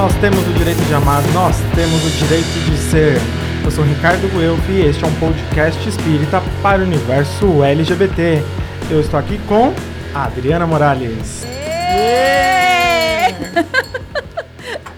[0.00, 3.20] nós temos o direito de amar, nós temos o direito de ser.
[3.62, 8.42] Eu sou Ricardo Guelph e este é um podcast espírita para o universo LGBT.
[8.90, 9.74] Eu estou aqui com
[10.14, 11.44] a Adriana Morales.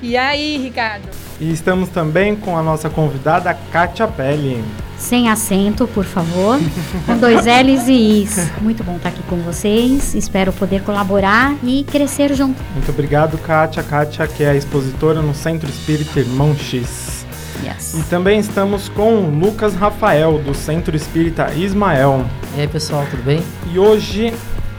[0.00, 1.08] E aí, Ricardo?
[1.40, 4.62] E estamos também com a nossa convidada Kátia Pelli.
[5.02, 6.60] Sem acento, por favor.
[7.04, 8.50] com dois L's e Is.
[8.60, 10.14] Muito bom estar aqui com vocês.
[10.14, 12.62] Espero poder colaborar e crescer junto.
[12.72, 13.82] Muito obrigado, Kátia.
[13.82, 17.26] Kátia, que é a expositora no Centro Espírita Irmão X.
[17.64, 17.94] Yes.
[17.94, 22.24] E também estamos com Lucas Rafael, do Centro Espírita Ismael.
[22.56, 23.42] E aí, pessoal, tudo bem?
[23.72, 24.32] E hoje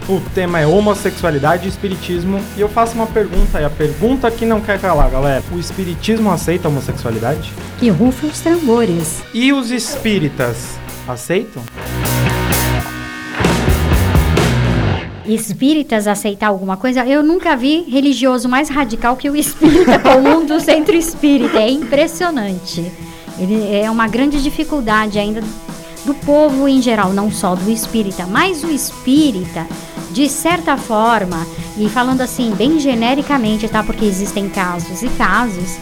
[0.07, 2.39] o tema é homossexualidade e espiritismo.
[2.57, 5.43] E eu faço uma pergunta, e a pergunta que não quer calar, galera.
[5.51, 7.51] O espiritismo aceita a homossexualidade?
[7.79, 9.23] Que rufem os tambores.
[9.33, 11.63] E os espíritas aceitam?
[15.25, 17.05] Espíritas aceitar alguma coisa?
[17.05, 21.59] Eu nunca vi religioso mais radical que o espírita comum do centro espírita.
[21.59, 22.91] É impressionante.
[23.39, 25.41] Ele é uma grande dificuldade ainda
[26.05, 29.65] do povo em geral, não só do espírita, mas o espírita,
[30.13, 31.45] de certa forma,
[31.77, 33.83] e falando assim bem genericamente, tá?
[33.83, 35.77] Porque existem casos e casos,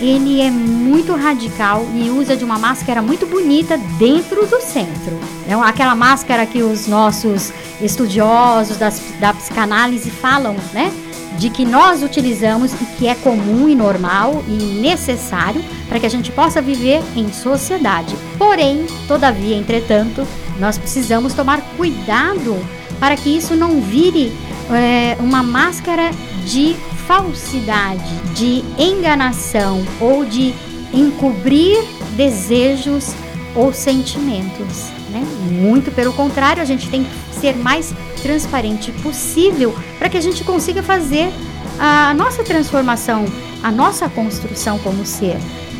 [0.00, 5.18] ele é muito radical e usa de uma máscara muito bonita dentro do centro.
[5.48, 10.92] É aquela máscara que os nossos estudiosos das, da psicanálise falam, né?
[11.38, 16.08] de que nós utilizamos e que é comum e normal e necessário para que a
[16.08, 18.16] gente possa viver em sociedade.
[18.38, 20.26] Porém, todavia, entretanto,
[20.58, 22.56] nós precisamos tomar cuidado
[22.98, 24.32] para que isso não vire
[24.70, 26.10] é, uma máscara
[26.44, 26.74] de
[27.06, 30.54] falsidade, de enganação ou de
[30.92, 31.82] encobrir
[32.16, 33.12] desejos
[33.54, 34.90] ou sentimentos.
[35.10, 35.24] Né?
[35.50, 40.42] Muito pelo contrário, a gente tem que ser mais transparente possível para que a gente
[40.42, 41.30] consiga fazer
[41.78, 43.24] a nossa transformação,
[43.62, 45.36] a nossa construção como ser.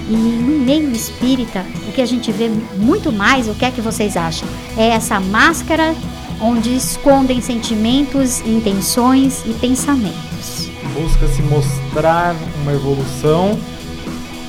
[0.08, 3.80] E no meio espírita, o que a gente vê muito mais, o que é que
[3.80, 4.48] vocês acham?
[4.76, 5.94] É essa máscara
[6.40, 10.68] onde escondem sentimentos, intenções e pensamentos.
[10.94, 13.58] Busca se mostrar uma evolução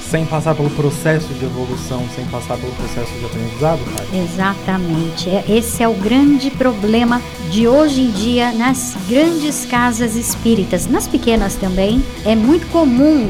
[0.09, 4.21] sem passar pelo processo de evolução, sem passar pelo processo de aprendizado, pai?
[4.23, 5.29] Exatamente.
[5.49, 7.21] Esse é o grande problema
[7.51, 12.01] de hoje em dia nas grandes casas espíritas, nas pequenas também.
[12.25, 13.29] É muito comum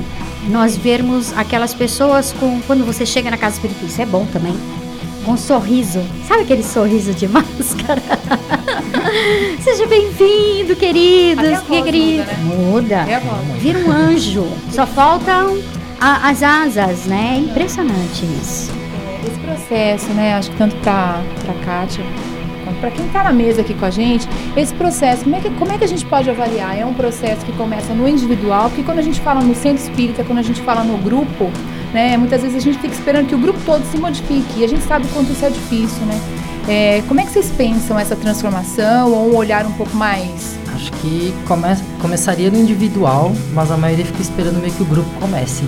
[0.50, 4.56] nós vermos aquelas pessoas com quando você chega na casa espírita, isso é bom também.
[5.28, 8.02] Com um sorriso, sabe aquele sorriso de máscara?
[9.60, 12.32] Seja bem-vindo, queridos, querido.
[12.46, 13.20] Muda, né?
[13.20, 13.60] muda.
[13.60, 14.48] Vira um anjo.
[14.72, 15.62] Só faltam
[16.00, 17.34] a, as asas, né?
[17.36, 18.72] É impressionante isso.
[19.28, 20.36] Esse processo, né?
[20.36, 22.06] Acho que tanto para para Kátia
[22.64, 25.50] quanto para quem está na mesa aqui com a gente, esse processo, como é, que,
[25.52, 26.78] como é que a gente pode avaliar?
[26.78, 30.24] É um processo que começa no individual, porque quando a gente fala no centro espírita,
[30.24, 31.52] quando a gente fala no grupo,
[31.94, 32.18] né?
[32.18, 34.84] Muitas vezes a gente fica esperando que o grupo todo se modifique e a gente
[34.84, 36.20] sabe o quanto isso é difícil, né?
[36.68, 40.92] É, como é que vocês pensam essa transformação ou um olhar um pouco mais Acho
[40.92, 41.64] que come
[42.02, 45.64] começaria no individual, mas a maioria fica esperando meio que o grupo comece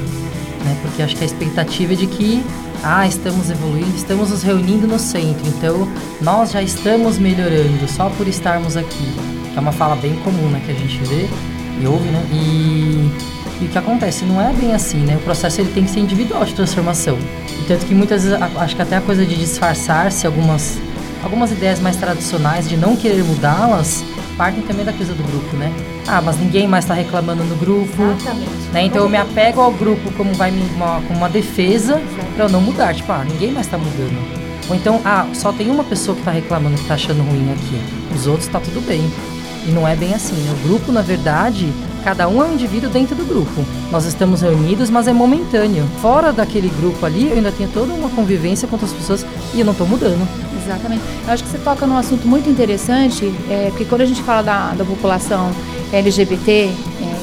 [0.64, 0.78] né?
[0.82, 2.44] Porque acho que a expectativa é de que
[2.84, 5.88] ah, estamos evoluindo, estamos nos reunindo no centro, então
[6.22, 9.14] nós já estamos melhorando só por estarmos aqui.
[9.52, 11.28] Que é uma fala bem comum, né, que a gente vê
[11.82, 12.24] e ouve, né?
[12.32, 13.10] E,
[13.62, 15.16] e o que acontece não é bem assim, né?
[15.16, 17.18] O processo ele tem que ser individual de transformação.
[17.62, 20.78] E tanto que muitas vezes acho que até a coisa de disfarçar-se algumas
[21.22, 24.04] algumas ideias mais tradicionais de não querer mudá-las
[24.38, 25.70] partem também da coisa do grupo, né?
[26.08, 28.04] Ah, mas ninguém mais está reclamando no grupo.
[28.04, 28.50] Exatamente.
[28.72, 28.86] Né?
[28.86, 32.02] Então eu me apego ao grupo como, vai me, uma, como uma defesa
[32.36, 32.96] para eu não mudar.
[32.96, 34.18] Tipo, ah, ninguém mais está mudando.
[34.70, 38.16] Ou então, ah, só tem uma pessoa que está reclamando, que está achando ruim aqui.
[38.16, 39.02] Os outros está tudo bem.
[39.68, 40.36] E não é bem assim.
[40.36, 40.54] Né?
[40.54, 41.74] O grupo, na verdade,
[42.04, 43.66] cada um é um indivíduo dentro do grupo.
[43.92, 45.88] Nós estamos reunidos, mas é momentâneo.
[46.02, 49.66] Fora daquele grupo ali, eu ainda tenho toda uma convivência com outras pessoas e eu
[49.66, 50.28] não estou mudando.
[50.64, 51.02] Exatamente.
[51.26, 54.42] Eu acho que você toca num assunto muito interessante, é, porque quando a gente fala
[54.42, 55.52] da, da população
[55.92, 56.70] LGBT é,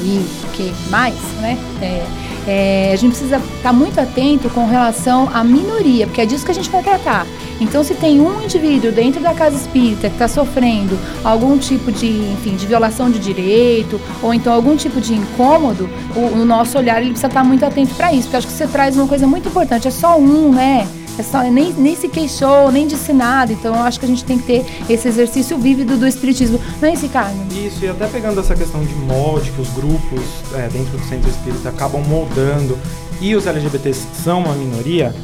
[0.03, 1.59] e que mais, né?
[1.81, 2.05] É,
[2.47, 6.51] é, a gente precisa estar muito atento com relação à minoria, porque é disso que
[6.51, 7.27] a gente vai tratar.
[7.61, 12.07] Então, se tem um indivíduo dentro da casa espírita que está sofrendo algum tipo de,
[12.07, 17.01] enfim, de violação de direito, ou então algum tipo de incômodo, o, o nosso olhar
[17.01, 19.49] ele precisa estar muito atento para isso, porque acho que você traz uma coisa muito
[19.49, 19.89] importante.
[19.89, 20.87] É só um, né?
[21.19, 23.53] É só, nem, nem se queixou, nem disse nada.
[23.53, 26.61] Então eu acho que a gente tem que ter esse exercício vívido do espiritismo.
[26.81, 27.55] Não é esse, Carlos?
[27.57, 30.21] Isso, e até pegando essa questão de molde, que os grupos
[30.55, 32.79] é, dentro do centro espírita acabam moldando
[33.21, 35.15] e os LGBTs são uma minoria,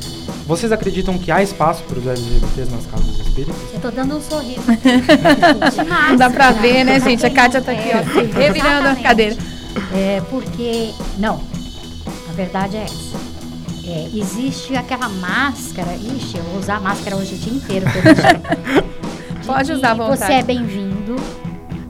[0.46, 3.54] vocês acreditam que há espaço para os LGBTs nas casas espíritas?
[3.72, 4.62] Eu tô dando um sorriso.
[6.08, 7.24] Não dá pra ver, né, gente?
[7.24, 9.36] A Kátia tá aqui, ó, revirando a cadeira.
[9.94, 10.90] É, porque.
[11.18, 11.40] Não.
[12.28, 13.11] A verdade é essa.
[13.84, 15.94] É, existe aquela máscara.
[15.96, 17.86] Ixi, eu vou usar máscara hoje o dia inteiro.
[19.44, 20.18] Pode usar à vontade.
[20.18, 21.16] Você é bem-vindo.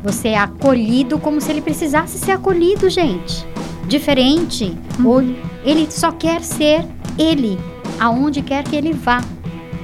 [0.02, 3.46] Você é acolhido como se ele precisasse ser acolhido, gente.
[3.86, 4.74] Diferente.
[4.98, 5.06] Uhum.
[5.06, 5.22] Ou
[5.64, 6.84] ele só quer ser
[7.18, 7.58] ele,
[8.00, 9.22] aonde quer que ele vá.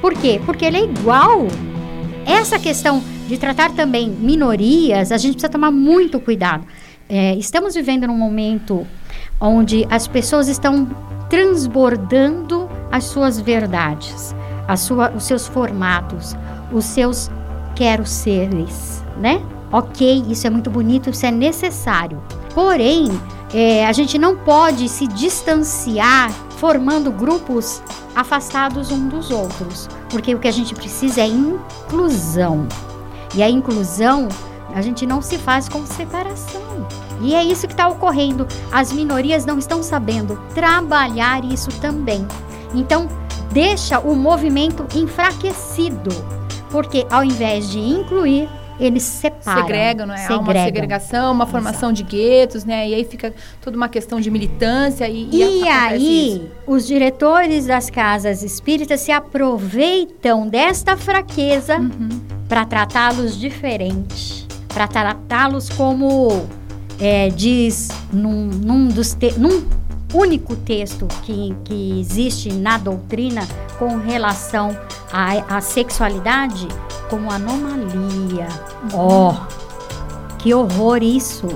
[0.00, 0.40] Por quê?
[0.46, 1.46] Porque ele é igual.
[2.24, 6.66] Essa questão de tratar também minorias, a gente precisa tomar muito cuidado.
[7.08, 8.86] É, estamos vivendo num momento
[9.40, 10.88] onde as pessoas estão
[11.28, 14.34] transbordando as suas verdades,
[14.76, 16.36] sua, os seus formatos,
[16.72, 17.30] os seus
[17.74, 19.42] quero seres, né?
[19.70, 22.22] Ok, isso é muito bonito, isso é necessário.
[22.54, 23.08] Porém,
[23.52, 27.82] é, a gente não pode se distanciar formando grupos
[28.14, 32.66] afastados um dos outros, porque o que a gente precisa é inclusão.
[33.34, 34.28] E a inclusão
[34.74, 36.62] a gente não se faz com separação.
[37.20, 38.46] E é isso que está ocorrendo.
[38.70, 42.26] As minorias não estão sabendo trabalhar isso também.
[42.74, 43.08] Então,
[43.52, 46.10] deixa o movimento enfraquecido,
[46.70, 48.48] porque ao invés de incluir,
[48.78, 49.62] eles separam.
[49.62, 50.24] Segregam, não é?
[50.24, 50.64] Há uma Segregam.
[50.64, 52.88] segregação, uma formação de guetos, né?
[52.88, 56.46] E aí fica toda uma questão de militância e, E acontece aí, isso.
[56.66, 62.08] os diretores das casas espíritas se aproveitam desta fraqueza Uhum.
[62.48, 66.46] para tratá-los diferente, para tratá-los como
[67.00, 69.62] é, diz num, num dos te- num
[70.14, 73.42] único texto que, que existe na doutrina
[73.78, 74.76] com relação
[75.12, 76.66] à, à sexualidade
[77.10, 78.48] como anomalia.
[78.92, 79.34] Ó,
[80.38, 81.46] que horror isso!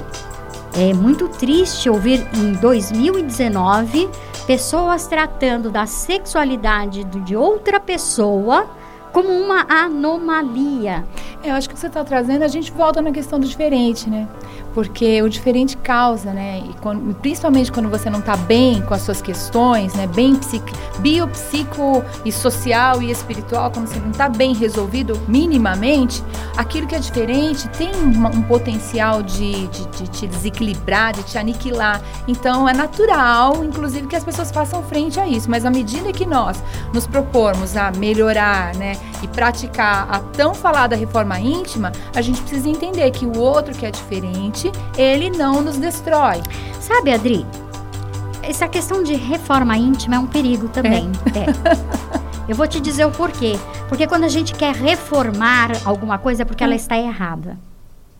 [0.74, 4.08] É muito triste ouvir em 2019
[4.46, 8.66] pessoas tratando da sexualidade de outra pessoa
[9.12, 11.04] como uma anomalia.
[11.42, 14.26] É, Eu acho que você está trazendo, a gente volta na questão do diferente, né?
[14.74, 16.62] Porque o diferente causa, né?
[16.68, 20.06] E quando- principalmente quando você não está bem com as suas questões, né?
[20.06, 26.22] Bem psique, biopsico e social e espiritual, quando você não está bem resolvido minimamente,
[26.56, 31.36] aquilo que é diferente tem uma- um potencial de, de, de te desequilibrar, de te
[31.38, 32.00] aniquilar.
[32.26, 35.50] Então é natural, inclusive, que as pessoas façam frente a isso.
[35.50, 38.96] Mas à medida que nós nos propormos a melhorar, né?
[39.22, 43.86] E praticar a tão falada reforma íntima, a gente precisa entender que o outro que
[43.86, 46.42] é diferente, ele não nos destrói.
[46.80, 47.46] Sabe, Adri?
[48.42, 51.10] Essa questão de reforma íntima é um perigo também.
[51.34, 51.46] É.
[52.48, 53.56] Eu vou te dizer o porquê.
[53.88, 57.56] Porque quando a gente quer reformar alguma coisa é porque ela está errada.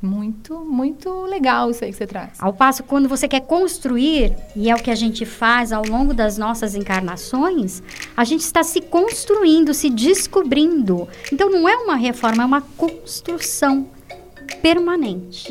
[0.02, 2.32] Muito, muito legal isso aí que você traz.
[2.40, 6.12] Ao passo, quando você quer construir, e é o que a gente faz ao longo
[6.12, 7.80] das nossas encarnações,
[8.16, 11.06] a gente está se construindo, se descobrindo.
[11.32, 13.86] Então, não é uma reforma, é uma construção
[14.60, 15.46] permanente.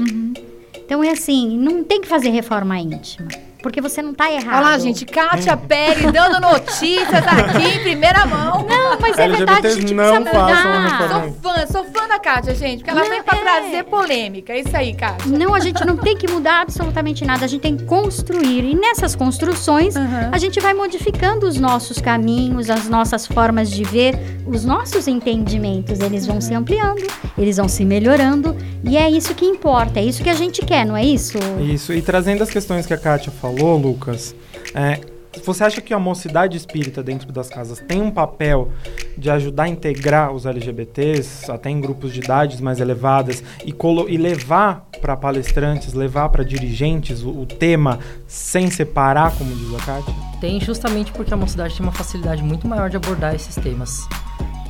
[0.75, 3.29] Então, é assim, não tem que fazer reforma íntima,
[3.61, 4.57] porque você não está errado.
[4.57, 8.65] Olha lá, gente, Kátia Pérez dando notícias aqui em primeira mão.
[8.67, 10.97] Não, mas é verdade, a gente LGBTs precisa não façam mudar.
[10.97, 13.41] reforma Sou fã, sou fã da Kátia, gente, porque ela Não, vem pra é.
[13.41, 14.53] trazer polêmica.
[14.53, 15.31] É isso aí, Kátia.
[15.37, 18.63] Não, a gente não tem que mudar absolutamente nada, a gente tem que construir.
[18.63, 20.29] E nessas construções, Uhum.
[20.31, 25.99] a gente vai modificando os nossos caminhos, as nossas formas de ver, os nossos entendimentos.
[25.99, 27.05] Eles vão se ampliando,
[27.37, 28.55] eles vão se melhorando.
[28.83, 31.37] E é isso que importa, é isso que a gente quer, não é isso?
[31.61, 34.35] Isso, e trazendo as questões que a Kátia falou, Lucas,
[34.73, 34.99] é,
[35.45, 38.69] você acha que a mocidade espírita dentro das casas tem um papel
[39.17, 43.73] de ajudar a integrar os LGBTs, até em grupos de idades mais elevadas, e,
[44.09, 49.79] e levar para palestrantes, levar para dirigentes o, o tema sem separar, como diz a
[49.79, 50.13] Kátia?
[50.39, 54.05] Tem justamente porque a mocidade tem uma facilidade muito maior de abordar esses temas.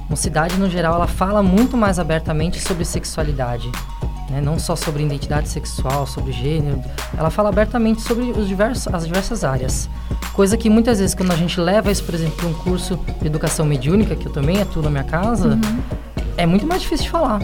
[0.09, 3.71] Mocidade, no geral, ela fala muito mais abertamente sobre sexualidade.
[4.31, 4.41] Né?
[4.41, 6.81] Não só sobre identidade sexual, sobre gênero.
[7.17, 9.89] Ela fala abertamente sobre os diversos, as diversas áreas.
[10.33, 13.27] Coisa que muitas vezes, quando a gente leva isso, por exemplo, para um curso de
[13.27, 15.59] educação mediúnica, que eu também atuo na minha casa,
[16.37, 17.41] é muito mais difícil de falar.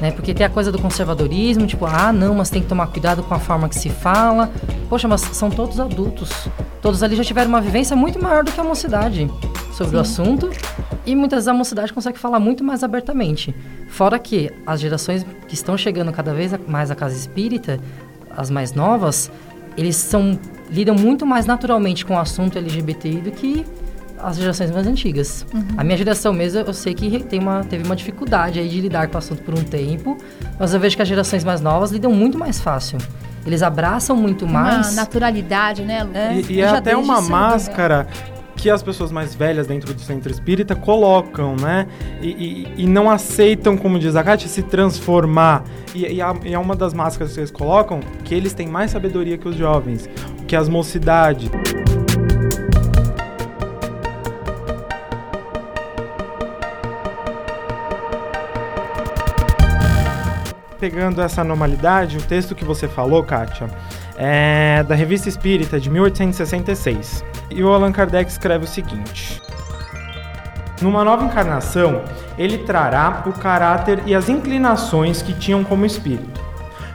[0.00, 0.10] Né?
[0.10, 3.32] Porque tem a coisa do conservadorismo, tipo, ah, não, mas tem que tomar cuidado com
[3.32, 4.50] a forma que se fala.
[4.88, 6.48] Poxa, mas são todos adultos.
[6.82, 9.30] Todos ali já tiveram uma vivência muito maior do que a mocidade
[9.72, 10.50] sobre o assunto.
[11.06, 13.54] E muitas vezes a mocidade consegue falar muito mais abertamente.
[13.94, 17.78] Fora que as gerações que estão chegando cada vez mais à casa espírita,
[18.36, 19.30] as mais novas,
[19.76, 20.36] eles são
[20.68, 23.64] lidam muito mais naturalmente com o assunto LGBTI do que
[24.20, 25.46] as gerações mais antigas.
[25.76, 29.06] A minha geração mesmo, eu sei que tem uma, teve uma dificuldade aí de lidar
[29.06, 30.18] com o assunto por um tempo,
[30.58, 32.98] mas eu vejo que as gerações mais novas lidam muito mais fácil.
[33.46, 34.96] Eles abraçam muito Uma mais.
[34.96, 36.04] naturalidade, né?
[36.14, 38.08] É, E, e é até uma máscara
[38.64, 41.86] que as pessoas mais velhas dentro do centro espírita colocam, né?
[42.22, 42.28] E,
[42.78, 45.64] e, e não aceitam, como diz a Kátia, se transformar.
[45.94, 48.90] E, e, a, e é uma das máscaras que eles colocam que eles têm mais
[48.90, 50.08] sabedoria que os jovens,
[50.48, 51.50] que as mocidades.
[60.80, 63.68] Pegando essa normalidade, o texto que você falou, Kátia,
[64.16, 67.24] é da Revista Espírita de 1866.
[67.50, 69.40] E o Allan Kardec escreve o seguinte:
[70.80, 72.02] Numa nova encarnação,
[72.38, 76.42] ele trará o caráter e as inclinações que tinham como espírito.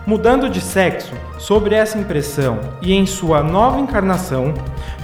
[0.06, 4.54] Mudando de sexo, sobre essa impressão e em sua nova encarnação,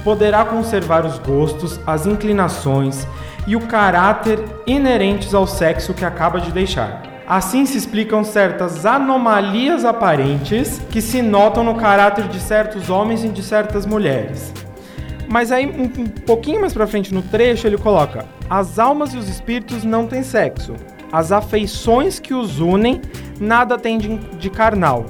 [0.02, 3.06] poderá conservar os gostos, as inclinações
[3.46, 7.15] e o caráter inerentes ao sexo que acaba de deixar.
[7.26, 13.28] Assim se explicam certas anomalias aparentes que se notam no caráter de certos homens e
[13.28, 14.52] de certas mulheres.
[15.28, 19.16] Mas aí, um, um pouquinho mais pra frente no trecho, ele coloca: As almas e
[19.16, 20.74] os espíritos não têm sexo.
[21.10, 23.02] As afeições que os unem
[23.40, 25.06] nada têm de, de carnal.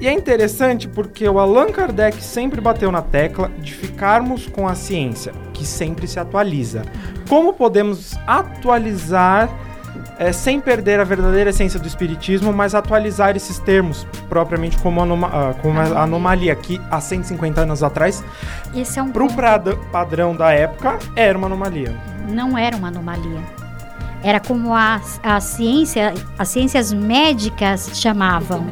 [0.00, 4.74] E é interessante porque o Allan Kardec sempre bateu na tecla de ficarmos com a
[4.74, 6.82] ciência, que sempre se atualiza.
[7.28, 9.48] Como podemos atualizar
[10.18, 15.28] é, sem perder a verdadeira essência do espiritismo, mas atualizar esses termos propriamente como, anoma
[15.28, 16.02] uh, como anomalia.
[16.02, 18.24] anomalia, que há 150 anos atrás,
[18.74, 19.76] Esse é um para o ponto.
[19.92, 21.94] padrão da época, era uma anomalia.
[22.28, 23.57] não era uma anomalia.
[24.22, 28.66] Era como a, a ciência, as ciências médicas chamavam.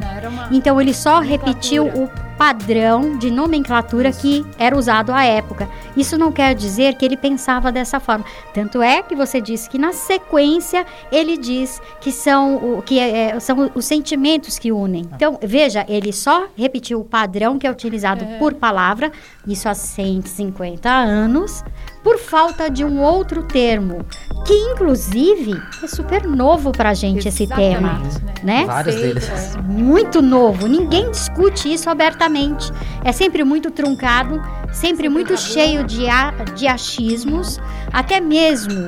[0.51, 5.67] Então ele só repetiu o padrão de nomenclatura que era usado à época.
[5.95, 8.23] Isso não quer dizer que ele pensava dessa forma.
[8.53, 13.29] Tanto é que você disse que na sequência ele diz que são o que é-
[13.29, 15.09] é, são os sentimentos que unem.
[15.15, 19.11] Então veja, ele só repetiu o padrão que é utilizado por palavra,
[19.47, 21.63] isso há 150 anos,
[22.07, 24.05] por falta de um outro termo,
[24.45, 28.65] que inclusive é super novo pra gente esse tema, Exatamente, né?
[28.65, 29.29] Vários deles.
[29.29, 29.61] é.
[29.61, 30.67] muito novo.
[30.67, 32.71] Ninguém discute isso abertamente.
[33.03, 37.59] É sempre muito truncado, sempre muito cheio de, a- de achismos.
[37.91, 38.87] Até mesmo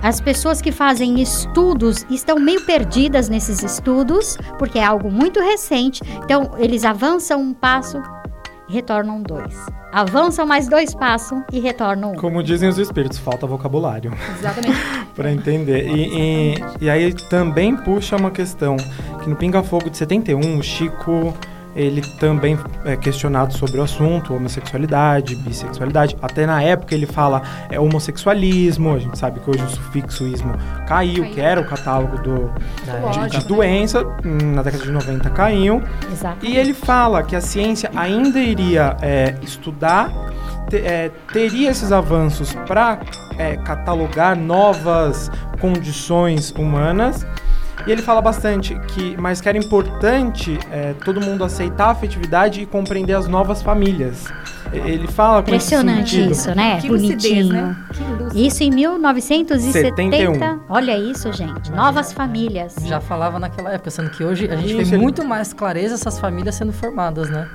[0.00, 6.02] as pessoas que fazem estudos estão meio perdidas nesses estudos, porque é algo muito recente.
[6.24, 8.00] Então, eles avançam um passo
[8.70, 9.54] retornam dois.
[9.92, 12.14] Avançam mais dois passos e retornam um.
[12.14, 14.12] Como dizem os espíritos, falta vocabulário.
[14.38, 14.78] Exatamente.
[15.14, 15.88] Pra entender.
[15.88, 18.76] E, e, e aí também puxa uma questão
[19.22, 21.34] que no Pinga Fogo de 71, o Chico,
[21.76, 26.16] ele também é questionado sobre o assunto, homossexualidade, bissexualidade.
[26.20, 30.52] Até na época ele fala é, homossexualismo, a gente sabe que hoje o sufixo ismo
[30.86, 31.34] caiu, Caiu.
[31.34, 32.50] que era o catálogo do,
[33.30, 35.82] de, de doença, hum, na década de 90 caiu.
[36.10, 36.44] Exato.
[36.44, 40.10] E ele fala que a ciência ainda iria é, estudar,
[40.68, 42.98] te- é, teria esses avanços para
[43.64, 47.26] catalogar novas condições humanas.
[47.86, 52.60] E ele fala bastante que, mas que era importante é, todo mundo aceitar a afetividade
[52.60, 54.26] e compreender as novas famílias.
[54.72, 56.30] Ele fala com esse Impressionante sentido.
[56.32, 56.80] isso, né?
[56.80, 57.52] Que lucidez, Bonitinho.
[57.52, 57.76] né?
[58.32, 58.46] Que.
[58.46, 59.72] Isso em 1970.
[59.72, 60.60] 71.
[60.68, 61.70] Olha isso, gente.
[61.72, 62.76] Novas famílias.
[62.84, 66.18] Já falava naquela época, sendo que hoje a gente Isso, vê muito mais clareza essas
[66.18, 67.48] famílias sendo formadas, né?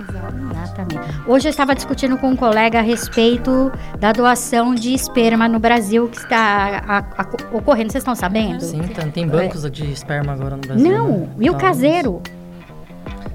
[0.52, 1.00] Exatamente.
[1.28, 6.08] Hoje eu estava discutindo com um colega a respeito da doação de esperma no Brasil
[6.10, 7.92] que está a- a- ocorrendo.
[7.92, 8.62] Vocês estão sabendo?
[8.62, 10.92] Sim, tem, tem bancos de esperma agora no Brasil.
[10.92, 11.28] Não, né?
[11.40, 11.60] e o Tá.
[11.60, 12.22] caseiro?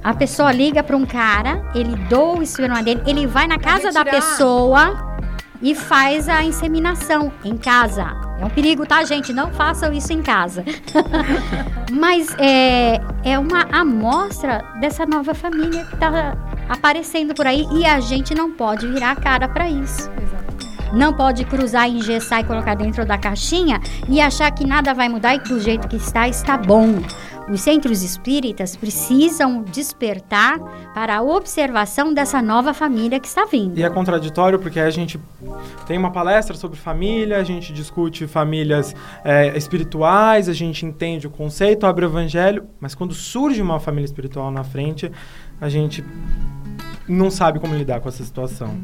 [0.02, 3.92] A pessoa liga para um cara, ele doa o esperma dele, ele vai na casa
[3.92, 5.11] da pessoa
[5.62, 8.07] e faz a inseminação em casa.
[8.38, 9.33] É um perigo, tá, gente?
[9.33, 10.64] Não façam isso em casa.
[11.92, 16.35] Mas é, é uma amostra dessa nova família que tá
[16.66, 20.11] aparecendo por aí e a gente não pode virar a cara para isso.
[20.92, 25.35] Não pode cruzar, engessar e colocar dentro da caixinha e achar que nada vai mudar
[25.35, 27.00] e que do jeito que está, está bom.
[27.50, 30.61] Os centros espíritas precisam despertar
[30.95, 33.76] para a observação dessa nova família que está vindo.
[33.76, 35.19] E é contraditório porque a gente
[35.85, 41.30] tem uma palestra sobre família, a gente discute famílias é, espirituais, a gente entende o
[41.30, 45.11] conceito, abre o evangelho, mas quando surge uma família espiritual na frente,
[45.61, 46.04] a gente
[47.09, 48.78] não sabe como lidar com essa situação.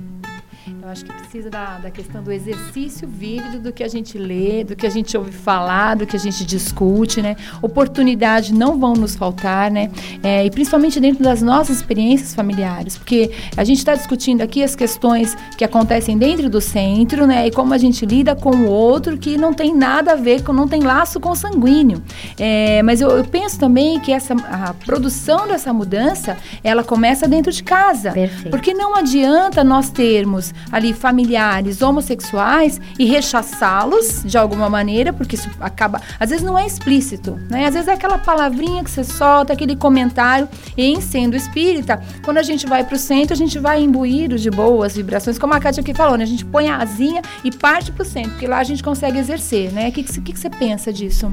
[0.86, 4.62] Eu acho que precisa da, da questão do exercício vívido do que a gente lê,
[4.62, 7.34] do que a gente ouve falar, do que a gente discute, né?
[7.60, 9.90] Oportunidades não vão nos faltar, né?
[10.22, 14.76] É, e principalmente dentro das nossas experiências familiares, porque a gente está discutindo aqui as
[14.76, 17.48] questões que acontecem dentro do centro, né?
[17.48, 20.52] E como a gente lida com o outro que não tem nada a ver, com,
[20.52, 22.00] não tem laço com sanguíneo.
[22.38, 27.50] É, mas eu, eu penso também que essa, a produção dessa mudança, ela começa dentro
[27.50, 28.12] de casa.
[28.12, 28.50] Perfeito.
[28.50, 35.49] Porque não adianta nós termos ali familiares homossexuais e rechaçá-los de alguma maneira, porque isso
[35.59, 36.00] acaba.
[36.21, 37.66] Às vezes não é explícito, né?
[37.66, 40.47] Às vezes é aquela palavrinha que você solta, aquele comentário.
[40.76, 44.38] E em sendo espírita, quando a gente vai para o centro, a gente vai imbuído
[44.38, 46.25] de boas vibrações, como a Kátia aqui falou, né?
[46.25, 49.18] A gente põe a asinha e parte para o centro, porque lá a gente consegue
[49.18, 49.88] exercer, né?
[49.88, 51.33] O que, que, que que você pensa disso?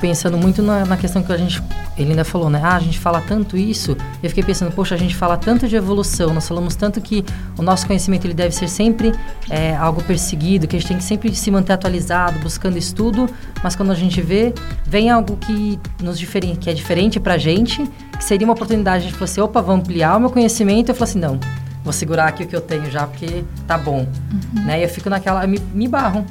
[0.00, 1.62] Pensando muito na, na questão que a gente
[2.02, 2.60] ele ainda falou, né?
[2.62, 3.96] Ah, a gente fala tanto isso.
[4.22, 7.24] Eu fiquei pensando, poxa, a gente fala tanto de evolução, nós falamos tanto que
[7.58, 9.12] o nosso conhecimento ele deve ser sempre
[9.48, 13.28] é, algo perseguido, que a gente tem que sempre se manter atualizado, buscando estudo,
[13.62, 17.86] mas quando a gente vê, vem algo que nos diferen que é diferente pra gente,
[18.16, 20.90] que seria uma oportunidade de você, opa, vou ampliar o meu conhecimento.
[20.90, 21.38] Eu falo assim, não,
[21.84, 24.06] vou segurar aqui o que eu tenho já, porque tá bom.
[24.32, 24.64] Uhum.
[24.64, 24.80] Né?
[24.80, 26.24] E eu fico naquela, me, me barro.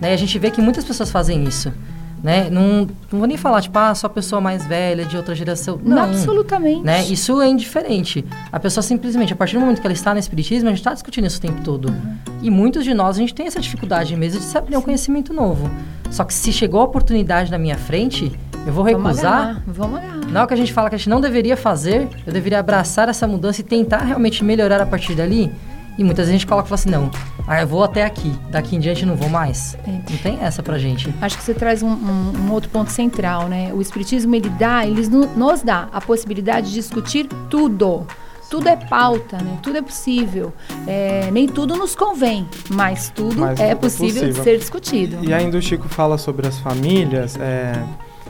[0.00, 0.10] Né?
[0.10, 1.72] E a gente vê que muitas pessoas fazem isso
[2.22, 2.48] né?
[2.50, 5.78] Não, não vou nem falar, tipo, ah, só pessoa mais velha, de outra geração.
[5.82, 6.82] Não, Absolutamente.
[6.82, 7.04] Né?
[7.04, 8.24] Isso é indiferente.
[8.50, 10.92] A pessoa simplesmente, a partir do momento que ela está no espiritismo, a gente está
[10.92, 11.88] discutindo isso o tempo todo.
[11.88, 12.16] Uhum.
[12.42, 15.32] E muitos de nós, a gente tem essa dificuldade mesmo de se abrir um conhecimento
[15.32, 15.70] novo.
[16.10, 18.32] Só que se chegou a oportunidade na minha frente,
[18.66, 19.62] eu vou recusar.
[19.66, 20.18] Vamos agarrar.
[20.30, 23.08] Na hora que a gente fala que a gente não deveria fazer, eu deveria abraçar
[23.08, 25.50] essa mudança e tentar realmente melhorar a partir dali.
[25.98, 27.10] E muitas vezes a gente coloca e fala assim, não,
[27.44, 29.76] ah, eu vou até aqui, daqui em diante não vou mais.
[29.84, 29.90] É.
[29.90, 31.12] Não tem essa pra gente.
[31.20, 33.72] Acho que você traz um, um, um, outro ponto central, né?
[33.74, 38.06] O Espiritismo, ele dá, ele nos dá a possibilidade de discutir tudo.
[38.48, 39.58] Tudo é pauta, né?
[39.60, 40.52] Tudo é possível.
[40.86, 45.18] É, nem tudo nos convém, mas tudo mas é, possível, é possível de ser discutido.
[45.22, 47.72] E ainda o Chico fala sobre as famílias, é,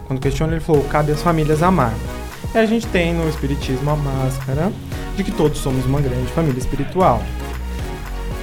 [0.07, 1.93] quando questiona ele falou, cabe às famílias amar.
[2.55, 4.73] E a gente tem no Espiritismo a máscara
[5.17, 7.23] de que todos somos uma grande família espiritual.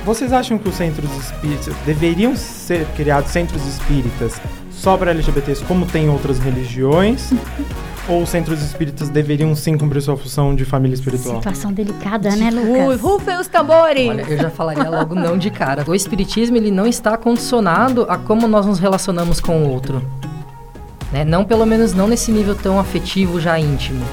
[0.05, 5.85] Vocês acham que os centros espíritas deveriam ser criados centros espíritas só para LGBTs, como
[5.87, 7.33] tem outras religiões?
[8.07, 11.37] ou os centros espíritas deveriam sim cumprir sua função de família espiritual?
[11.37, 13.01] Situação delicada, né, Lucas?
[13.01, 14.07] Rufem os tambores!
[14.07, 15.83] Olha, eu já falaria logo não de cara.
[15.87, 20.03] O espiritismo, ele não está condicionado a como nós nos relacionamos com o outro.
[21.11, 21.25] Né?
[21.25, 24.05] Não, pelo menos, não nesse nível tão afetivo, já íntimo.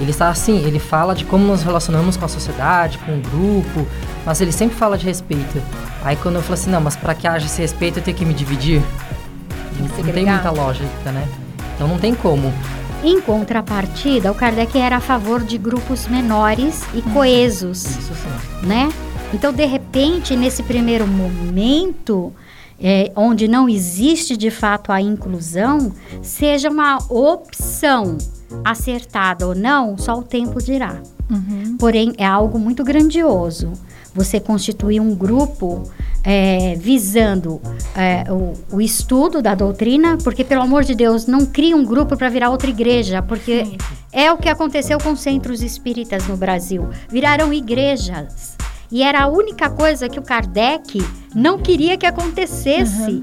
[0.00, 3.86] Ele está assim, ele fala de como nos relacionamos com a sociedade, com o grupo,
[4.24, 5.62] mas ele sempre fala de respeito.
[6.02, 8.24] Aí quando eu falo assim, não, mas para que haja esse respeito eu tenho que
[8.24, 8.82] me dividir.
[9.78, 11.28] Não, não tem muita lógica, né?
[11.74, 12.50] Então não tem como.
[13.04, 17.14] Em contrapartida, o Kardec era a favor de grupos menores e uhum.
[17.14, 17.84] coesos.
[17.84, 18.66] Isso sim.
[18.66, 18.90] Né?
[19.32, 22.32] Então, de repente, nesse primeiro momento,
[22.80, 28.18] é, onde não existe de fato a inclusão, seja uma opção
[28.64, 31.00] acertada ou não, só o tempo dirá.
[31.30, 31.76] Uhum.
[31.78, 33.72] Porém, é algo muito grandioso.
[34.14, 35.88] Você constituir um grupo
[36.24, 37.60] é, visando
[37.94, 42.16] é, o, o, estudo da doutrina, porque, pelo amor de Deus, não crie um grupo
[42.16, 43.78] para virar outra igreja, porque Sim.
[44.12, 46.88] é o que aconteceu com centros espíritas no Brasil.
[47.08, 48.56] Viraram igrejas.
[48.90, 51.00] E era a única coisa que o Kardec
[51.34, 53.10] não queria que acontecesse.
[53.10, 53.22] Uhum.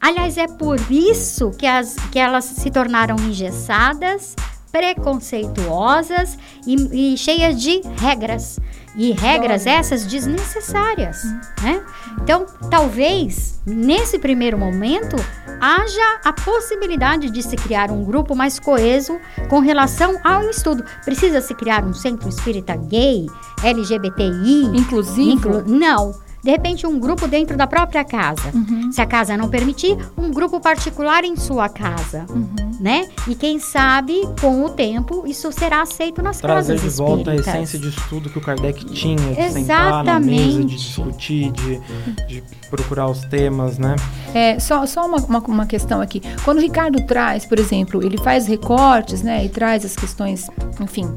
[0.00, 4.36] Aliás, é por isso que, as, que elas se tornaram engessadas,
[4.70, 8.58] preconceituosas e, e cheias de regras.
[8.96, 11.22] E regras essas desnecessárias,
[11.62, 11.84] né?
[12.20, 15.14] Então, talvez nesse primeiro momento
[15.60, 20.84] haja a possibilidade de se criar um grupo mais coeso com relação ao estudo.
[21.04, 23.26] Precisa se criar um centro espírita gay,
[23.62, 25.32] LGBTI, inclusive?
[25.32, 28.50] Inclu não de repente, um grupo dentro da própria casa.
[28.54, 28.92] Uhum.
[28.92, 32.26] Se a casa não permitir, um grupo particular em sua casa.
[32.30, 32.70] Uhum.
[32.80, 33.08] Né?
[33.26, 37.48] E quem sabe, com o tempo, isso será aceito nas Trazer casas de volta espíritas.
[37.48, 39.52] a essência de estudo que o Kardec tinha, de Exatamente.
[39.66, 41.80] sentar na mesa, de discutir, de,
[42.28, 43.96] de procurar os temas, né?
[44.34, 46.22] É, só só uma, uma, uma, questão aqui.
[46.44, 49.44] Quando o Ricardo traz, por exemplo, ele faz recortes, né?
[49.44, 50.46] E traz as questões,
[50.80, 51.12] enfim,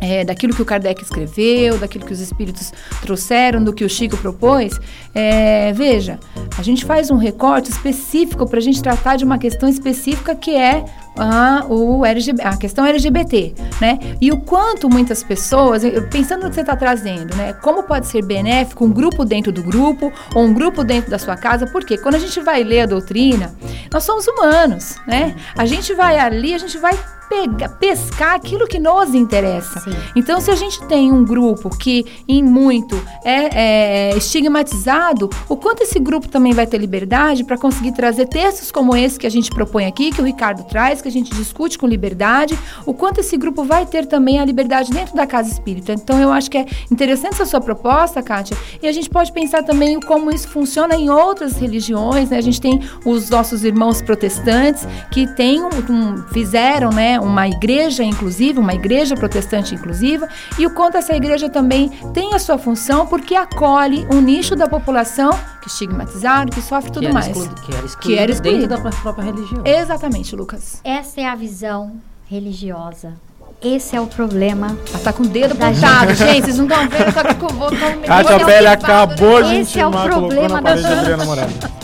[0.00, 4.16] é, daquilo que o Kardec escreveu, daquilo que os espíritos trouxeram, do que o Chico
[4.16, 4.78] propôs,
[5.14, 6.18] é, veja,
[6.58, 10.56] a gente faz um recorte específico para a gente tratar de uma questão específica que
[10.56, 10.84] é
[11.16, 13.98] a, o LGBT, a questão LGBT, né?
[14.20, 17.52] E o quanto muitas pessoas, pensando no que você está trazendo, né?
[17.52, 21.36] Como pode ser benéfico um grupo dentro do grupo ou um grupo dentro da sua
[21.36, 21.66] casa?
[21.66, 23.54] Porque quando a gente vai ler a doutrina,
[23.92, 25.36] nós somos humanos, né?
[25.56, 26.98] A gente vai ali, a gente vai
[27.32, 29.80] pegar, pescar aquilo que nos interessa.
[29.80, 29.96] Sim.
[30.14, 35.82] Então, se a gente tem um grupo que, em muito, é, é, estigmatizado, o quanto
[35.82, 39.50] esse grupo também vai ter liberdade para conseguir trazer textos como esse que a gente
[39.50, 43.36] propõe aqui, que o Ricardo traz, que a gente discute com liberdade, o quanto esse
[43.38, 45.92] grupo vai ter também a liberdade dentro da casa espírita.
[45.94, 49.62] Então, eu acho que é interessante essa sua proposta, Kátia, e a gente pode pensar
[49.62, 52.36] também como isso funciona em outras religiões, né?
[52.36, 58.02] A gente tem os nossos irmãos protestantes que tem um, um, fizeram, né, uma igreja
[58.02, 63.06] inclusiva, uma igreja protestante inclusiva, e o quanto essa igreja também tem a sua função
[63.06, 67.28] porque acolhe um nicho da população que é estigmatizado, que sofre tudo que mais.
[67.28, 69.62] Excluído, que era excluído, que era excluído dentro da própria religião.
[69.64, 70.80] Exatamente, Lucas.
[70.84, 71.92] Essa é a visão
[72.28, 73.14] religiosa
[73.62, 74.76] esse é o problema.
[74.92, 76.42] Ela tá com o dedo apontado, gente.
[76.42, 77.76] Vocês não estão vendo, aqui com o voto.
[78.04, 80.72] Kátia Pele acabou de Esse é o problema da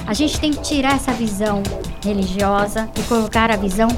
[0.04, 1.62] A gente tem que tirar essa visão
[2.04, 3.88] religiosa e colocar a visão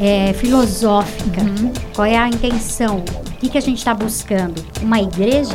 [0.00, 1.42] é, filosófica.
[1.94, 2.96] Qual é a intenção?
[2.98, 4.64] O que, que a gente está buscando?
[4.82, 5.54] Uma igreja?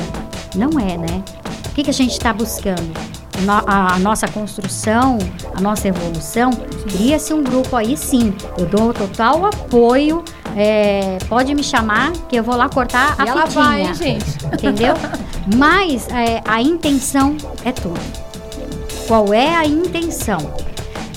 [0.56, 1.24] Não é, né?
[1.68, 2.94] O que, que a gente está buscando?
[3.42, 5.18] No- a, a nossa construção,
[5.54, 6.52] a nossa evolução,
[6.88, 8.34] cria-se um grupo aí sim.
[8.58, 10.24] Eu dou total apoio.
[10.56, 13.64] é, pode me chamar que eu vou lá cortar a E ela fitinha.
[13.64, 14.26] vai, gente?
[14.54, 14.94] Entendeu?
[15.58, 18.00] Mas é, a intenção é tudo.
[19.06, 20.38] Qual é a intenção?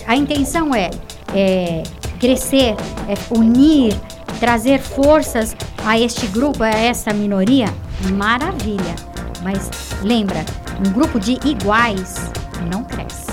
[0.07, 0.91] A intenção é,
[1.35, 1.83] é
[2.19, 2.75] crescer,
[3.09, 3.95] é unir,
[4.39, 7.67] trazer forças a este grupo, a essa minoria.
[8.13, 8.95] Maravilha.
[9.43, 9.71] Mas
[10.03, 10.45] lembra,
[10.87, 12.31] um grupo de iguais
[12.71, 13.31] não cresce,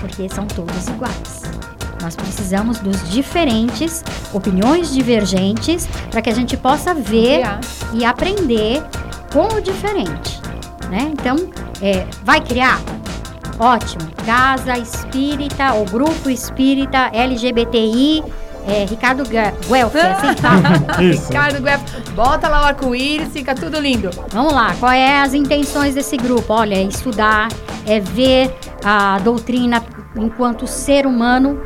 [0.00, 1.42] porque são todos iguais.
[2.00, 7.60] Nós precisamos dos diferentes, opiniões divergentes, para que a gente possa ver Criar.
[7.92, 8.82] e aprender
[9.32, 10.40] com o diferente,
[10.88, 11.10] né?
[11.12, 11.36] Então,
[11.82, 12.80] é, vai criar?
[13.58, 14.08] Ótimo.
[14.24, 18.22] Casa Espírita, ou Grupo Espírita LGBTI,
[18.66, 20.62] é, Ricardo Gue- Guelph, é assim que fala.
[21.02, 21.26] Isso.
[21.28, 24.10] Ricardo Gueff, bota lá o arco-íris, fica tudo lindo.
[24.30, 26.52] Vamos lá, qual é as intenções desse grupo?
[26.52, 27.48] Olha, é estudar,
[27.86, 29.82] é ver a doutrina
[30.16, 31.60] enquanto ser humano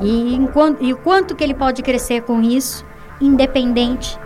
[0.00, 2.84] e, enquanto, e o quanto que ele pode crescer com isso,
[3.20, 4.18] independente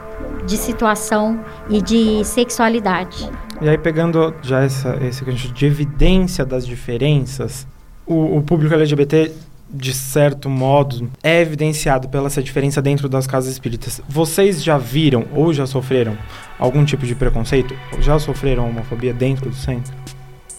[0.47, 3.29] de situação e de sexualidade.
[3.61, 7.67] E aí, pegando já essa, esse gancho de evidência das diferenças,
[8.07, 9.33] o, o público LGBT,
[9.71, 14.01] de certo modo, é evidenciado pela essa diferença dentro das casas espíritas.
[14.09, 16.17] Vocês já viram ou já sofreram
[16.59, 17.75] algum tipo de preconceito?
[17.93, 19.93] Ou já sofreram homofobia dentro do centro?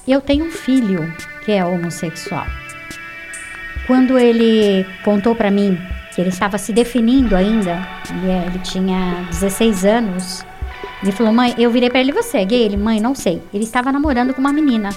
[0.08, 1.12] Eu tenho um filho
[1.46, 2.46] que é homossexual.
[3.88, 5.80] Quando ele contou pra mim
[6.14, 10.46] que ele estava se definindo ainda, ele, é- ele tinha 16 anos,
[11.02, 13.42] ele falou: "Mãe, eu virei pra ele, você é gay?" Ele: "Mãe, não sei".
[13.54, 14.90] Ele estava namorando com uma menina.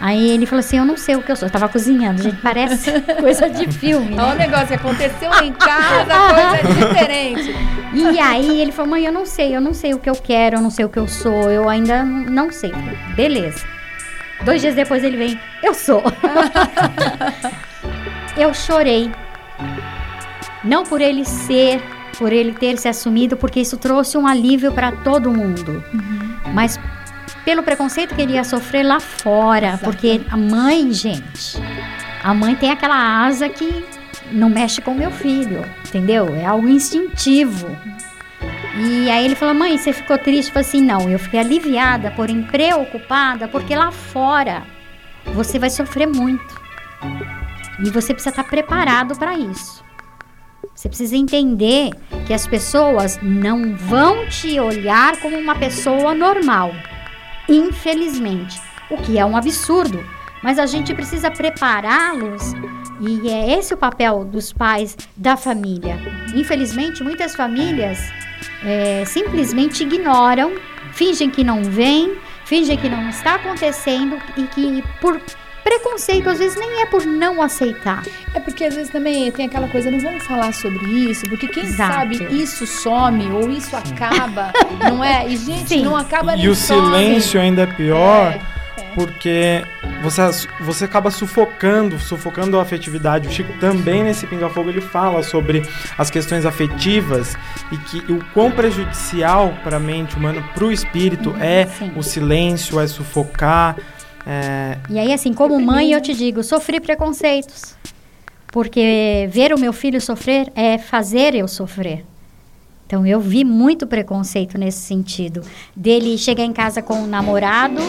[0.00, 1.46] Aí ele falou assim: "Eu não sei o que eu sou".
[1.48, 4.14] Eu tava cozinhando, gente, parece coisa de filme.
[4.14, 4.46] Olha o Né?
[4.46, 7.54] negócio, aconteceu em casa, coisa é diferente.
[7.94, 10.56] E aí ele falou: "Mãe, eu não sei, eu não sei o que eu quero,
[10.56, 12.72] eu não sei o que eu sou, eu ainda não sei".
[13.14, 13.64] Beleza.
[14.44, 16.02] Dois dias depois ele vem: "Eu sou".
[18.36, 19.10] eu chorei.
[20.64, 21.80] Não por ele ser,
[22.18, 25.82] por ele ter se assumido, porque isso trouxe um alívio para todo mundo.
[26.52, 26.78] Mas
[27.44, 31.60] pelo preconceito que ele ia sofrer lá fora, porque a mãe, gente,
[32.22, 33.84] a mãe tem aquela asa que
[34.30, 36.34] não mexe com meu filho, entendeu?
[36.34, 37.68] É algo instintivo.
[38.76, 42.10] E aí ele falou: "Mãe, você ficou triste?" Eu falei assim: "Não, eu fiquei aliviada,
[42.10, 44.62] porém preocupada, porque lá fora
[45.34, 46.60] você vai sofrer muito.
[47.84, 49.82] E você precisa estar preparado para isso.
[50.82, 51.90] Você precisa entender
[52.26, 56.72] que as pessoas não vão te olhar como uma pessoa normal.
[57.48, 58.60] Infelizmente.
[58.90, 60.04] O que é um absurdo.
[60.42, 62.52] Mas a gente precisa prepará-los.
[63.00, 65.96] E é esse o papel dos pais da família.
[66.34, 68.00] Infelizmente, muitas famílias
[68.64, 70.50] é, simplesmente ignoram,
[70.94, 75.20] fingem que não vem, fingem que não está acontecendo e que por
[75.62, 78.02] preconceito, às vezes nem é por não aceitar.
[78.34, 81.64] É porque às vezes também tem aquela coisa, não vamos falar sobre isso, porque quem
[81.64, 81.94] Exato.
[81.94, 84.52] sabe isso some ou isso acaba,
[84.88, 85.26] não é?
[85.28, 85.82] E gente, Sim.
[85.84, 86.80] não acaba nem E o some.
[86.86, 88.32] silêncio ainda é pior.
[88.32, 88.40] É,
[88.80, 88.82] é.
[88.94, 89.62] Porque
[90.02, 93.28] você, você acaba sufocando, sufocando a afetividade.
[93.28, 95.62] O Chico também nesse Pinga Fogo ele fala sobre
[95.96, 97.36] as questões afetivas
[97.70, 101.92] e que o quão prejudicial para a mente humana, para o espírito, é Sim.
[101.96, 103.76] o silêncio, é sufocar.
[104.26, 107.74] É, E aí, assim, como mãe, eu te digo, sofri preconceitos.
[108.52, 112.04] Porque ver o meu filho sofrer é fazer eu sofrer.
[112.86, 115.40] Então, eu vi muito preconceito nesse sentido.
[115.74, 117.80] Dele chegar em casa com o namorado,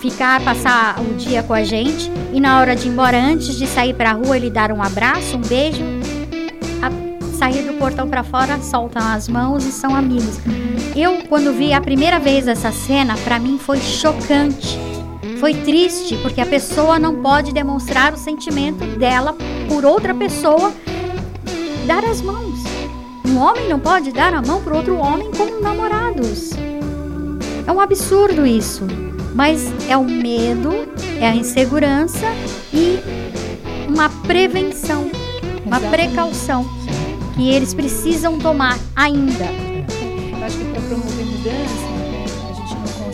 [0.00, 3.66] ficar, passar o dia com a gente, e na hora de ir embora, antes de
[3.68, 5.80] sair pra rua, ele dar um abraço, um beijo,
[6.82, 10.40] a- sair do portão pra fora, soltam as mãos e são amigos.
[10.96, 14.76] Eu, quando vi a primeira vez essa cena, pra mim foi chocante.
[15.42, 19.36] Foi triste, porque a pessoa não pode demonstrar o sentimento dela
[19.68, 20.72] por outra pessoa
[21.84, 22.60] dar as mãos.
[23.26, 26.50] Um homem não pode dar a mão para outro homem como namorados.
[27.66, 28.86] É um absurdo isso.
[29.34, 30.70] Mas é o medo,
[31.20, 32.26] é a insegurança
[32.72, 33.00] e
[33.88, 35.10] uma prevenção,
[35.66, 35.90] uma Exatamente.
[35.90, 36.64] precaução
[37.34, 39.46] que eles precisam tomar ainda.
[39.46, 41.91] Eu acho que para promover mudança,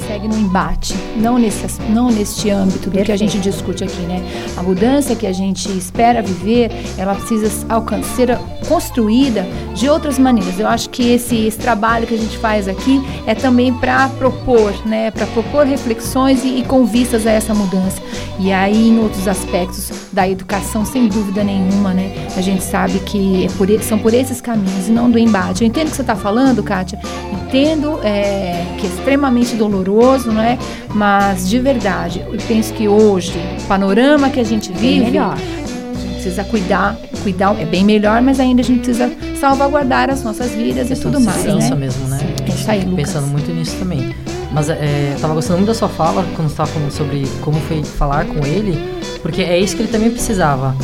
[0.09, 3.31] consegue no embate, não, nesse, não neste âmbito do que a Perfeito.
[3.31, 4.23] gente discute aqui, né?
[4.57, 10.59] A mudança que a gente espera viver, ela precisa alcan- ser construída de outras maneiras.
[10.59, 14.73] Eu acho que esse, esse trabalho que a gente faz aqui é também para propor,
[14.87, 15.11] né?
[15.11, 18.01] Para propor reflexões e, e com vistas a essa mudança.
[18.39, 22.29] E aí, em outros aspectos, da educação, sem dúvida nenhuma, né?
[22.35, 25.63] A gente sabe que é por, são por esses caminhos e não do embate.
[25.65, 26.99] Eu entendo o que você está falando, Kátia,
[27.33, 29.98] entendo é, que é extremamente doloroso,
[30.33, 30.59] não é?
[30.95, 35.35] Mas de verdade, eu penso que hoje, o panorama que a gente vive, melhor.
[35.35, 40.23] a gente precisa cuidar, cuidar é bem melhor, mas ainda a gente precisa salvaguardar as
[40.23, 41.75] nossas vidas e Questão tudo mais, né?
[41.75, 42.19] mesmo, né?
[42.45, 43.07] É isso aí, Fico Lucas.
[43.07, 44.15] pensando muito nisso também.
[44.53, 47.61] Mas é, eu tava gostando muito da sua fala quando você tava falando sobre como
[47.61, 48.79] foi falar com ele,
[49.21, 50.75] porque é isso que ele também precisava.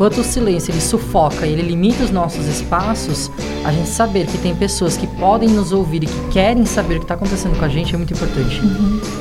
[0.00, 3.30] Enquanto o silêncio ele sufoca e ele limita os nossos espaços,
[3.62, 6.98] a gente saber que tem pessoas que podem nos ouvir e que querem saber o
[7.00, 8.62] que está acontecendo com a gente é muito importante.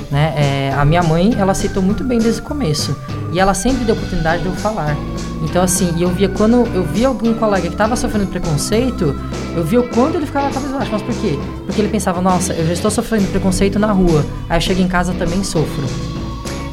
[0.10, 0.34] Né?
[0.38, 2.96] É, a minha mãe, ela aceitou muito bem desde o começo.
[3.34, 4.96] E ela sempre deu oportunidade de eu falar.
[5.44, 9.14] Então, assim, eu via quando eu via algum colega que estava sofrendo preconceito,
[9.58, 10.94] eu via o quanto ele ficava cabisbaixo.
[10.94, 11.38] Mas por quê?
[11.66, 14.26] Porque ele pensava, nossa, eu já estou sofrendo preconceito na rua.
[14.48, 15.84] Aí eu chego em casa também sofro.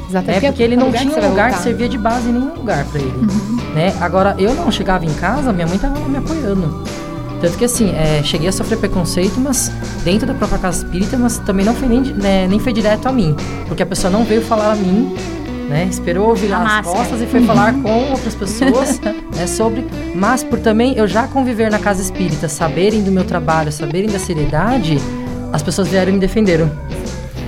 [0.08, 0.46] Exatamente.
[0.46, 3.00] É porque ele não tinha um lugar que servia de base em nenhum lugar pra
[3.00, 3.12] ele.
[3.74, 3.94] Né?
[4.00, 6.84] Agora, eu não chegava em casa, minha mãe tava lá me apoiando.
[7.40, 9.70] Tanto que assim, é, cheguei a sofrer preconceito, mas
[10.02, 13.12] dentro da própria casa espírita, mas também não foi nem, né, nem foi direto a
[13.12, 13.36] mim.
[13.68, 15.14] Porque a pessoa não veio falar a mim,
[15.68, 15.86] né?
[15.90, 16.96] Esperou virar A as máscara.
[16.98, 19.86] costas e foi falar com outras pessoas né, sobre.
[20.14, 24.18] Mas por também eu já conviver na casa espírita, saberem do meu trabalho, saberem da
[24.18, 24.98] seriedade,
[25.52, 26.70] as pessoas vieram e me defenderam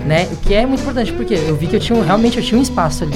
[0.09, 0.27] né?
[0.33, 2.63] O que é muito importante, porque eu vi que eu tinha realmente eu tinha um
[2.63, 3.15] espaço ali,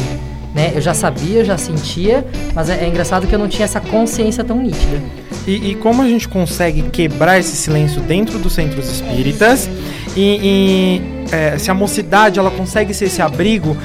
[0.55, 0.73] né?
[0.75, 2.25] Eu já sabia, eu já sentia,
[2.55, 5.01] mas é, é engraçado que eu não tinha essa consciência tão nítida.
[5.47, 9.69] E, e como a gente consegue quebrar esse silêncio dentro dos centros espíritas
[10.15, 13.77] e, e, é, se a mocidade ela consegue ser esse abrigo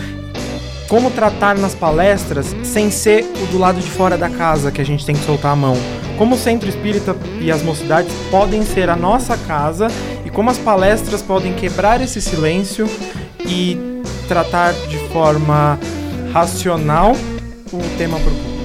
[0.87, 4.85] como tratar nas palestras sem ser o do lado de fora da casa que a
[4.85, 5.75] gente tem que soltar a mão
[6.17, 9.87] como o centro espírita e as mocidades podem ser a nossa casa
[10.25, 12.87] e como as palestras podem quebrar esse silêncio
[13.45, 13.77] e
[14.27, 15.79] tratar de forma
[16.33, 17.13] racional
[17.71, 18.57] o tema proposto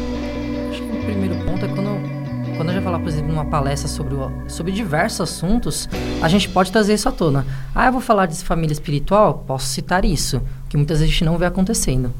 [0.70, 4.16] Acho que o primeiro ponto é quando, quando já falar, por exemplo, numa palestra sobre,
[4.48, 5.88] sobre diversos assuntos,
[6.22, 7.44] a gente pode trazer isso à tona.
[7.74, 9.44] Ah, eu vou falar de família espiritual?
[9.46, 10.40] Posso citar isso,
[10.72, 12.11] que muitas vezes a gente não vê acontecendo.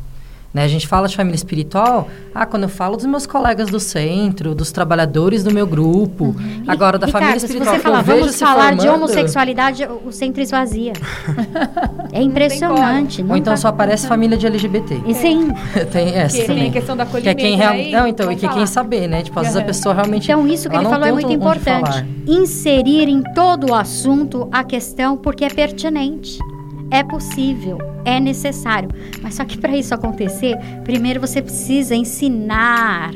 [0.53, 0.63] Né?
[0.65, 4.55] A gente fala de família espiritual, ah, quando eu falo dos meus colegas do centro,
[4.55, 6.37] dos trabalhadores do meu grupo,
[6.69, 8.97] agora da família Ricardo, se espiritual você que eu falar, vamos se falar de formando-
[8.97, 10.93] homossexualidade, o centro esvazia.
[12.13, 13.25] é impressionante.
[13.27, 15.01] Ou então só aparece família de LGBT.
[15.07, 15.49] E sim,
[15.91, 16.69] tem essa Que tem também.
[16.69, 17.73] a questão da Que é quem real...
[17.73, 17.91] né?
[17.91, 19.23] Não, então, e que é quem saber, né?
[19.23, 20.25] Tipo, às vezes a pessoa realmente.
[20.31, 22.05] então isso que ele falou é tem muito importante.
[22.27, 26.39] Inserir em todo o assunto a questão porque é pertinente.
[26.93, 28.91] É possível, é necessário.
[29.23, 33.13] Mas só que para isso acontecer, primeiro você precisa ensinar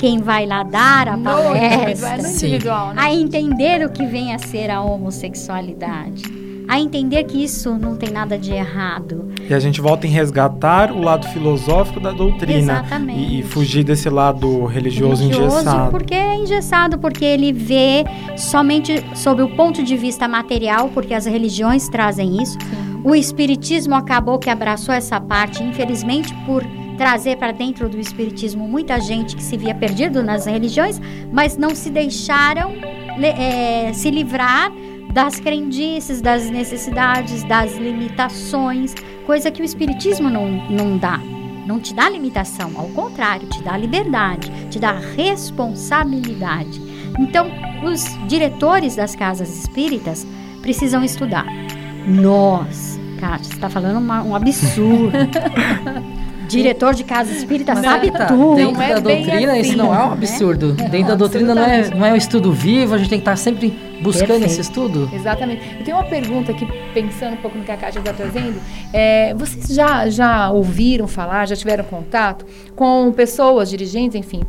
[0.00, 2.46] quem vai lá dar a No individual, palestra no Sim.
[2.46, 2.94] individual, né?
[2.96, 6.22] a entender o que vem a ser a homossexualidade,
[6.66, 9.30] a entender que isso não tem nada de errado.
[9.46, 12.80] E a gente volta em resgatar o lado filosófico da doutrina.
[12.80, 13.20] Exatamente.
[13.20, 15.90] E, e fugir desse lado religioso, religioso, engessado.
[15.90, 18.04] porque é engessado, porque ele vê
[18.38, 22.56] somente sob o ponto de vista material, porque as religiões trazem isso.
[23.04, 26.62] O espiritismo acabou que abraçou essa parte, infelizmente por
[26.96, 31.00] trazer para dentro do espiritismo muita gente que se via perdido nas religiões,
[31.32, 32.72] mas não se deixaram
[33.20, 34.70] eh, se livrar
[35.12, 38.94] das crendices, das necessidades, das limitações,
[39.26, 41.20] coisa que o espiritismo não, não dá.
[41.66, 46.80] Não te dá limitação, ao contrário, te dá liberdade, te dá responsabilidade.
[47.18, 47.50] Então,
[47.84, 50.26] os diretores das casas espíritas
[50.60, 51.61] precisam estudar.
[52.06, 55.12] Nós, Kátia, você está falando uma- um absurdo.
[56.48, 58.56] Diretor de casa espírita Mas sabe é tá, tudo.
[58.56, 60.12] Dentro Não é da doutrina, isso assim, não é um né?
[60.12, 60.72] absurdo.
[60.74, 63.36] Dentro da doutrina não é, não é um estudo vivo, a gente tem que estar
[63.36, 63.70] sempre
[64.02, 64.50] buscando Perfeito.
[64.50, 65.08] esse estudo.
[65.14, 65.62] Exatamente.
[65.78, 68.60] Eu tenho uma pergunta aqui, pensando um pouco no que a Kátia está trazendo.
[68.92, 72.44] É, vocês já, já ouviram falar, já tiveram contato
[72.76, 74.42] com pessoas, dirigentes, enfim,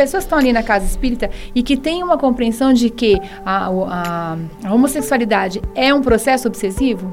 [0.00, 3.66] pessoas que estão ali na casa espírita e que têm uma compreensão de que a,
[3.68, 7.12] a- a homossexualidade é um processo obsessivo?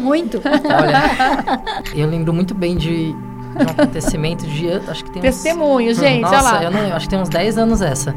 [0.00, 0.40] Muito.
[0.44, 1.60] Olha,
[1.94, 4.70] eu lembro muito bem de, de um acontecimento de.
[4.88, 5.24] Acho que tem uns.
[5.42, 6.64] Testemunho, gente, Nossa, olha lá.
[6.64, 8.14] eu não, acho que tem uns 10 anos essa.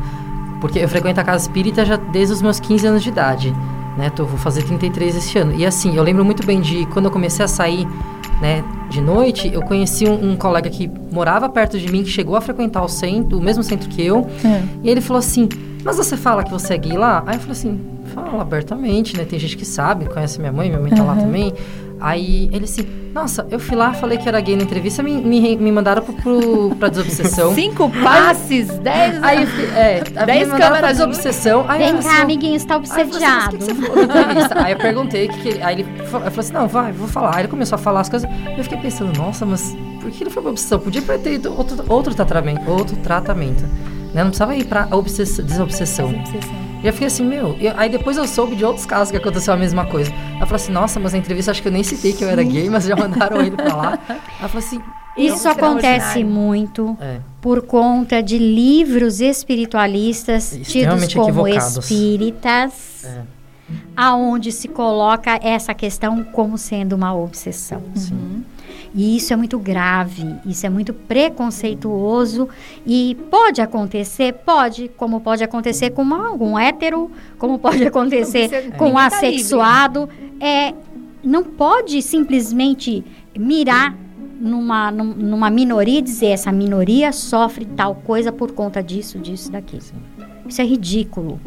[0.62, 3.55] Porque eu frequento a casa espírita já desde os meus 15 anos de idade.
[3.97, 4.10] Né?
[4.10, 5.53] Tô, vou fazer 33 esse ano.
[5.53, 7.86] E assim, eu lembro muito bem de quando eu comecei a sair
[8.41, 12.36] né, de noite, eu conheci um, um colega que morava perto de mim, que chegou
[12.36, 14.28] a frequentar o centro, o mesmo centro que eu.
[14.43, 14.63] É.
[14.84, 15.47] E ele falou assim:
[15.84, 17.23] Mas você fala que você é gay lá?
[17.25, 17.80] Aí eu falei assim:
[18.13, 19.25] Fala abertamente, né?
[19.25, 21.54] Tem gente que sabe, conhece minha mãe, minha mãe tá lá também.
[21.99, 25.57] Aí ele assim: Nossa, eu fui lá, falei que era gay na entrevista, me, me,
[25.57, 27.53] me mandaram pro, pro, pra desobsessão.
[27.55, 29.21] Cinco passes, dez...
[29.23, 31.65] Aí, é, Dez me pra câmeras de- desobsessão.
[31.67, 33.49] Aí eu Vem cá, assim, amiguinho, Aí eu assim, mas o obsediado.
[33.49, 34.63] que, que você falou na entrevista?
[34.63, 37.07] Aí eu perguntei, que que ele, aí ele fa- eu falei assim, não, vai, vou
[37.07, 37.35] falar.
[37.35, 38.29] Aí ele começou a falar as coisas.
[38.57, 40.79] Eu fiquei pensando, nossa, mas por que ele foi pra obsessão?
[40.79, 43.63] Podia ter ido outro, outro tratamento, outro tratamento.
[44.13, 44.23] Né?
[44.23, 46.12] Não precisava ir pra obsessão, desobsessão.
[46.12, 47.57] E eu fiquei assim, meu.
[47.59, 50.11] E aí depois eu soube de outros casos que aconteceu a mesma coisa.
[50.35, 52.43] Ela falou assim, nossa, mas na entrevista acho que eu nem citei que eu era
[52.43, 53.99] gay, mas já mandaram ele pra lá.
[54.39, 54.81] Ela falou assim.
[55.17, 57.19] Isso acontece muito é.
[57.41, 63.03] por conta de livros espiritualistas tidos como espíritas.
[63.03, 63.39] É
[63.95, 67.81] aonde se coloca essa questão como sendo uma obsessão.
[67.95, 68.43] Sim.
[68.93, 72.49] E isso é muito grave, isso é muito preconceituoso.
[72.86, 78.93] E pode acontecer, pode, como pode acontecer com algum hétero, como pode acontecer com um
[78.93, 80.73] tá assexuado, é,
[81.23, 83.04] não pode simplesmente
[83.38, 83.95] mirar
[84.39, 89.84] numa, numa minoria e dizer essa minoria sofre tal coisa por conta disso, disso, daquilo.
[90.47, 91.39] Isso é ridículo,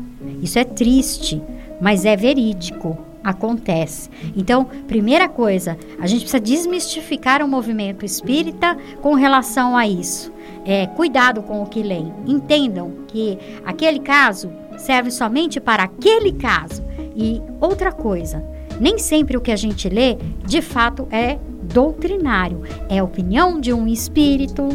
[0.42, 1.42] isso é triste
[1.82, 4.10] mas é verídico, acontece.
[4.36, 10.32] Então, primeira coisa, a gente precisa desmistificar o movimento espírita com relação a isso.
[10.64, 12.12] É, cuidado com o que leem.
[12.26, 16.82] Entendam que aquele caso serve somente para aquele caso.
[17.14, 18.44] E outra coisa,
[18.80, 22.62] nem sempre o que a gente lê, de fato, é doutrinário.
[22.88, 24.68] É opinião de um espírito,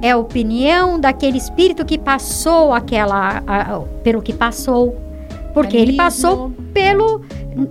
[0.00, 4.96] é opinião daquele espírito que passou aquela, a, a, pelo que passou.
[5.52, 7.20] Porque ele passou pelo,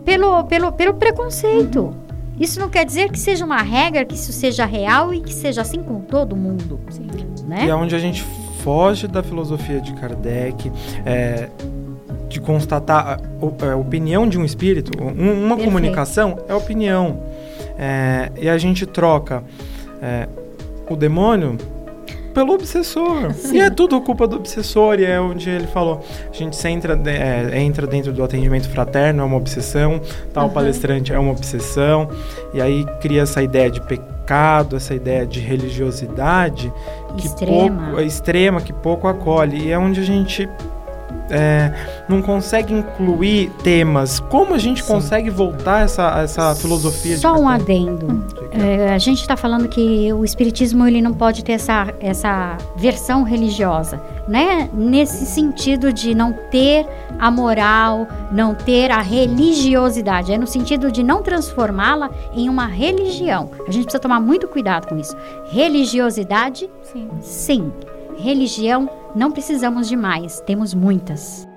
[0.05, 1.93] pelo, pelo, pelo preconceito.
[2.39, 5.61] Isso não quer dizer que seja uma regra, que isso seja real e que seja
[5.61, 6.79] assim com todo mundo.
[6.89, 7.07] Sim.
[7.47, 7.65] Né?
[7.65, 8.23] E é onde a gente
[8.63, 10.71] foge da filosofia de Kardec,
[11.05, 11.49] é,
[12.29, 14.91] de constatar a, a, opinião de um espírito.
[15.01, 15.63] Um, uma Perfeito.
[15.65, 17.21] comunicação é opinião.
[17.77, 19.43] É, e a gente troca
[20.01, 20.27] é,
[20.89, 21.57] o demônio
[22.33, 23.33] pelo obsessor.
[23.33, 23.57] Sim.
[23.57, 26.03] E é tudo culpa do obsessor, e é onde ele falou.
[26.29, 30.01] A gente entra, é, entra dentro do atendimento fraterno, é uma obsessão,
[30.33, 30.53] tal uhum.
[30.53, 32.09] palestrante é uma obsessão,
[32.53, 36.71] e aí cria essa ideia de pecado, essa ideia de religiosidade
[37.17, 39.67] que extrema, pouco, extrema que pouco acolhe.
[39.67, 40.47] E é onde a gente
[41.29, 41.73] é,
[42.07, 44.19] não consegue incluir temas.
[44.19, 44.93] Como a gente Sim.
[44.93, 47.17] consegue voltar essa, essa filosofia?
[47.17, 48.23] Só um adendo.
[48.51, 53.23] É, a gente está falando que o espiritismo ele não pode ter essa, essa versão
[53.23, 54.69] religiosa, né?
[54.73, 56.85] Nesse sentido de não ter
[57.17, 63.51] a moral, não ter a religiosidade, é no sentido de não transformá-la em uma religião.
[63.67, 65.15] A gente precisa tomar muito cuidado com isso.
[65.49, 67.09] Religiosidade, sim.
[67.21, 67.71] sim.
[68.17, 71.47] Religião, não precisamos de mais, temos muitas.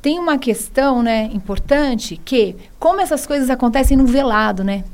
[0.00, 4.84] Tem uma questão, né, importante que como essas coisas acontecem no velado, né?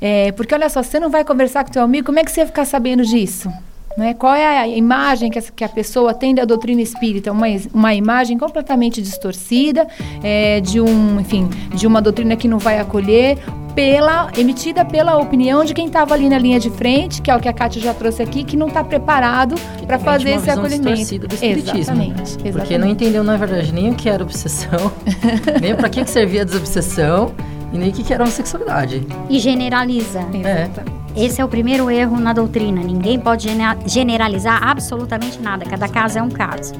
[0.00, 2.40] É, porque olha só, você não vai conversar com teu amigo, como é que você
[2.40, 3.48] vai ficar sabendo disso?
[3.96, 4.14] Né?
[4.14, 7.30] Qual é a imagem que a, que a, pessoa tem da doutrina espírita?
[7.30, 9.86] Uma, uma imagem completamente distorcida,
[10.22, 13.38] é, de um, enfim, de uma doutrina que não vai acolher,
[13.74, 17.40] pela emitida pela opinião de quem estava ali na linha de frente, que é o
[17.40, 19.54] que a Kátia já trouxe aqui, que não está preparado
[19.86, 21.18] para fazer esse acolhimento.
[21.18, 22.38] Do exatamente, exatamente.
[22.52, 24.92] Porque não entendeu, na verdade, nem o que era obsessão,
[25.60, 27.34] nem para que, que servia a desobsessão
[27.72, 29.06] e nem o que, que era homossexualidade.
[29.28, 30.20] E generaliza.
[30.44, 30.68] É.
[31.14, 32.82] Esse é o primeiro erro na doutrina.
[32.82, 33.48] Ninguém pode
[33.86, 35.64] generalizar absolutamente nada.
[35.64, 36.72] Cada caso é um caso.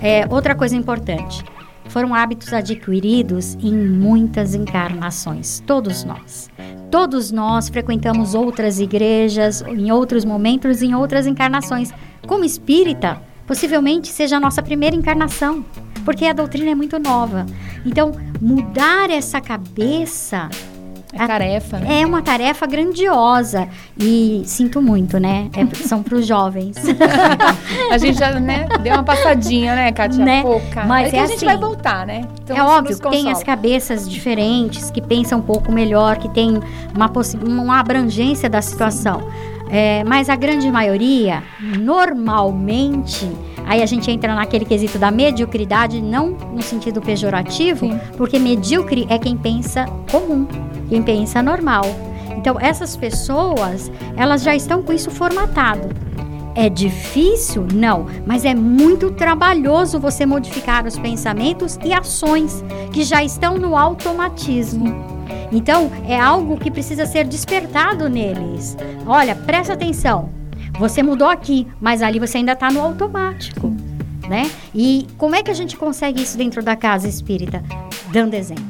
[0.00, 1.44] É, outra coisa importante
[1.92, 6.48] foram hábitos adquiridos em muitas encarnações, todos nós.
[6.90, 11.92] Todos nós frequentamos outras igrejas em outros momentos, em outras encarnações.
[12.26, 15.62] Como espírita, possivelmente seja a nossa primeira encarnação,
[16.02, 17.44] porque a doutrina é muito nova.
[17.84, 20.48] Então, mudar essa cabeça
[21.12, 22.00] é tarefa, né?
[22.00, 23.68] É uma tarefa grandiosa.
[23.98, 25.50] E sinto muito, né?
[25.54, 26.76] É, são para os jovens.
[27.92, 30.24] a gente já né, deu uma passadinha, né, Kátia?
[30.24, 30.42] Né?
[30.42, 30.84] Pouca.
[30.84, 32.26] Mas é, é a gente assim, vai voltar, né?
[32.42, 36.58] Então, é óbvio, tem as cabeças diferentes, que pensam um pouco melhor, que tem
[36.94, 37.10] uma,
[37.42, 39.28] uma abrangência da situação.
[39.72, 41.42] É, mas a grande maioria,
[41.80, 43.26] normalmente,
[43.66, 47.98] aí a gente entra naquele quesito da mediocridade, não no sentido pejorativo, Sim.
[48.18, 50.46] porque medíocre é quem pensa comum
[50.92, 51.84] quem pensa normal.
[52.36, 55.88] Então, essas pessoas, elas já estão com isso formatado.
[56.54, 57.66] É difícil?
[57.72, 62.62] Não, mas é muito trabalhoso você modificar os pensamentos e ações
[62.92, 65.21] que já estão no automatismo.
[65.50, 68.76] Então, é algo que precisa ser despertado neles.
[69.06, 70.30] Olha, presta atenção.
[70.78, 73.70] Você mudou aqui, mas ali você ainda está no automático,
[74.28, 74.50] né?
[74.74, 77.62] E como é que a gente consegue isso dentro da casa espírita?
[78.10, 78.64] Dando exemplo.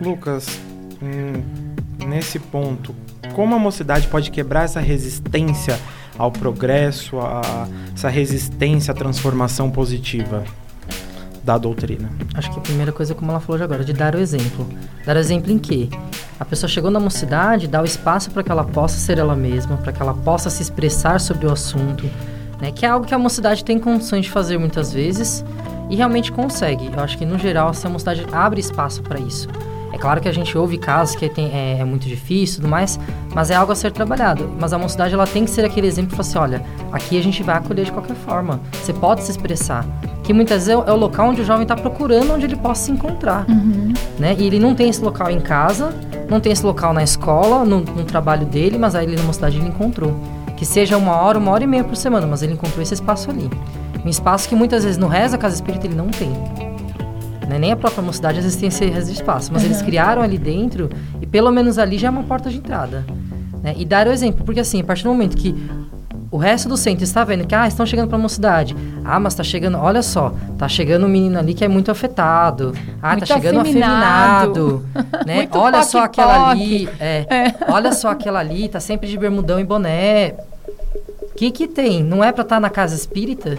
[0.00, 0.58] Lucas,
[1.00, 1.64] hum
[2.04, 2.94] nesse ponto,
[3.34, 5.78] como a mocidade pode quebrar essa resistência
[6.16, 10.44] ao progresso, a, essa resistência à transformação positiva?
[11.44, 12.10] Da doutrina?
[12.34, 14.66] Acho que a primeira coisa, como ela falou de agora, de dar o exemplo.
[15.04, 15.88] Dar o exemplo em quê?
[16.40, 19.76] A pessoa chegou na mocidade, dá o espaço para que ela possa ser ela mesma,
[19.76, 22.08] para que ela possa se expressar sobre o assunto,
[22.60, 22.72] né?
[22.72, 25.44] Que é algo que a mocidade tem condições de fazer muitas vezes
[25.90, 26.90] e realmente consegue.
[26.92, 29.48] Eu acho que, no geral, assim, a mocidade abre espaço para isso.
[29.94, 32.68] É claro que a gente ouve casos que tem, é, é, muito difícil e tudo
[32.68, 32.98] mais,
[33.32, 34.50] mas é algo a ser trabalhado.
[34.58, 37.22] Mas a mocidade ela tem que ser aquele exemplo que fala assim, olha, aqui a
[37.22, 38.60] gente vai acolher de qualquer forma.
[38.72, 39.86] Você pode se expressar.
[40.24, 42.90] Que muitas vezes é, o local onde o jovem está procurando onde ele possa se
[42.90, 43.46] encontrar.
[43.48, 43.92] Uhum.
[44.18, 44.34] Né?
[44.36, 45.94] E ele não tem esse local em casa,
[46.28, 49.58] não tem esse local na escola, no, no trabalho dele, mas aí ele na mocidade
[49.58, 50.18] ele encontrou.
[50.56, 53.30] Que seja uma hora, uma hora e meia por semana, mas ele encontrou esse espaço
[53.30, 53.48] ali.
[54.04, 56.32] Um espaço que muitas vezes no resto da casa espírita ele não tem.
[57.48, 57.58] Né?
[57.58, 59.68] Nem a própria mocidade tem esse espaço, mas uhum.
[59.68, 60.90] eles criaram ali dentro
[61.20, 63.04] e pelo menos ali já é uma porta de entrada.
[63.62, 63.74] Né?
[63.76, 65.54] E dar o exemplo, porque assim, a partir do momento que
[66.34, 68.76] o resto do centro está vendo que, ah, estão chegando para a mocidade.
[69.04, 72.74] Ah, mas está chegando, olha só, está chegando um menino ali que é muito afetado.
[73.00, 74.84] Ah, está chegando afeminado.
[74.92, 75.48] afeminado né?
[75.52, 77.54] olha só aquela ali, é, é.
[77.68, 80.34] olha só aquela ali, tá sempre de bermudão e boné.
[81.22, 82.02] O que que tem?
[82.02, 83.56] Não é para estar tá na casa espírita?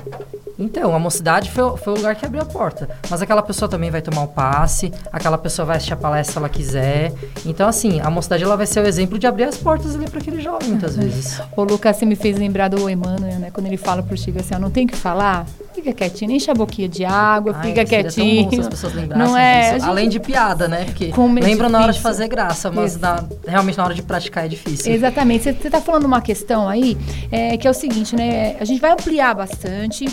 [0.58, 2.90] Então, a mocidade foi, foi o lugar que abriu a porta.
[3.10, 6.38] Mas aquela pessoa também vai tomar o passe, aquela pessoa vai assistir a palestra se
[6.38, 7.14] ela quiser.
[7.46, 10.20] Então, assim, a mocidade ela vai ser o exemplo de abrir as portas ali para
[10.20, 11.42] aquele jovem, muitas vezes.
[11.56, 13.52] O Lucas me fez lembrar do Emmanuel, né?
[13.52, 16.54] Quando ele fala pro Chico assim, ó, não tem que falar, fica quietinho, enche a
[16.54, 18.50] boquinha de água, Ai, fica quietinho.
[18.50, 19.74] Tão bom as pessoas não é?
[19.74, 19.86] Gente...
[19.86, 20.86] Além de piada, né?
[20.86, 24.48] Porque lembra na hora de fazer graça, mas na, realmente na hora de praticar é
[24.48, 24.94] difícil.
[24.94, 25.44] Exatamente.
[25.44, 26.98] Você está falando uma questão aí,
[27.32, 28.56] é, que é o seguinte, né?
[28.60, 30.06] A gente vai ampliar bastante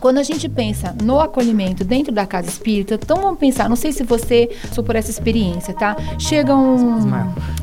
[0.00, 3.92] quando a gente pensa no acolhimento dentro da casa espírita, então vamos pensar, não sei
[3.92, 5.96] se você passou por essa experiência, tá?
[6.18, 7.10] Chega um.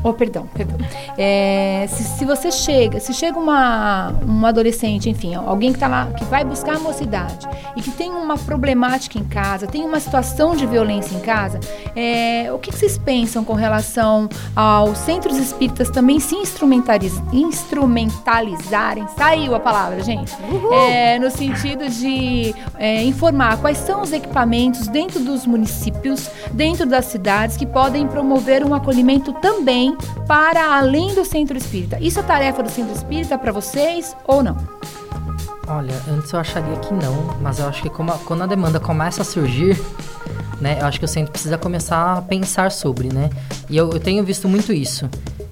[0.02, 0.78] Oh, perdão, perdão.
[1.18, 6.06] É, se, se, você chega, se chega uma, um adolescente, enfim, alguém que tá lá,
[6.06, 10.54] que vai buscar a mocidade e que tem uma problemática em casa, tem uma situação
[10.54, 11.58] de violência em casa,
[11.96, 19.06] é, o que, que vocês pensam com relação aos centros espíritas também se instrumentaliz, instrumentalizarem?
[19.16, 20.32] Saiu a palavra, gente.
[20.72, 22.19] É, no sentido de
[22.78, 28.64] é, informar quais são os equipamentos dentro dos municípios, dentro das cidades, que podem promover
[28.64, 29.96] um acolhimento também
[30.26, 31.98] para além do centro espírita.
[32.00, 34.56] Isso é tarefa do centro espírita para vocês ou não?
[35.66, 39.22] Olha, antes eu acharia que não, mas eu acho que a, quando a demanda começa
[39.22, 39.80] a surgir,
[40.60, 43.30] né, eu acho que o centro precisa começar a pensar sobre, né?
[43.68, 45.08] E eu, eu tenho visto muito isso,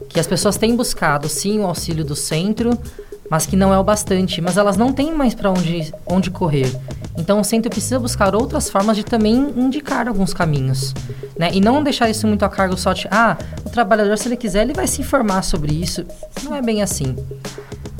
[0.08, 2.76] que as pessoas têm buscado sim o auxílio do centro,
[3.30, 4.40] mas que não é o bastante.
[4.40, 6.74] Mas elas não têm mais para onde, onde correr.
[7.16, 10.94] Então o centro precisa buscar outras formas de também indicar alguns caminhos.
[11.36, 11.50] Né?
[11.52, 14.62] E não deixar isso muito a cargo só de, ah, o trabalhador, se ele quiser,
[14.62, 16.04] ele vai se informar sobre isso.
[16.44, 17.16] Não é bem assim.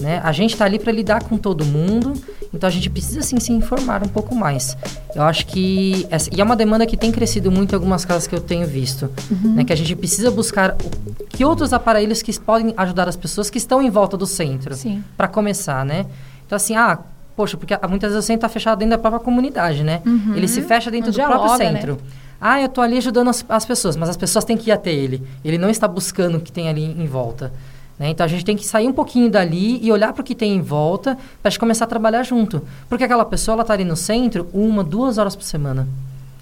[0.01, 0.21] Né?
[0.23, 2.13] A gente está ali para lidar com todo mundo,
[2.53, 4.77] então a gente precisa sim se informar um pouco mais.
[5.15, 6.07] Eu acho que.
[6.11, 8.67] Essa, e é uma demanda que tem crescido muito em algumas casas que eu tenho
[8.67, 9.11] visto.
[9.31, 9.55] Uhum.
[9.55, 9.65] Né?
[9.65, 13.59] Que a gente precisa buscar o, que outros aparelhos que podem ajudar as pessoas que
[13.59, 14.75] estão em volta do centro.
[15.17, 16.07] Para começar, né?
[16.47, 16.99] Então, assim, ah,
[17.37, 20.01] poxa, porque muitas vezes o centro está fechado dentro da própria comunidade, né?
[20.07, 20.35] Uhum.
[20.35, 21.73] Ele se fecha dentro do próprio né?
[21.73, 21.93] centro.
[21.93, 21.99] Né?
[22.41, 24.93] Ah, eu estou ali ajudando as, as, pessoas, mas as pessoas têm que ir até
[24.93, 25.23] ele.
[25.45, 27.53] Ele não está buscando o que tem ali em volta.
[27.99, 28.11] Né?
[28.11, 30.55] Então a gente tem que sair um pouquinho dali e olhar para o que tem
[30.55, 32.63] em volta para a gente começar a trabalhar junto.
[32.89, 35.89] Porque aquela pessoa ela está ali no centro uma, duas horas por semana.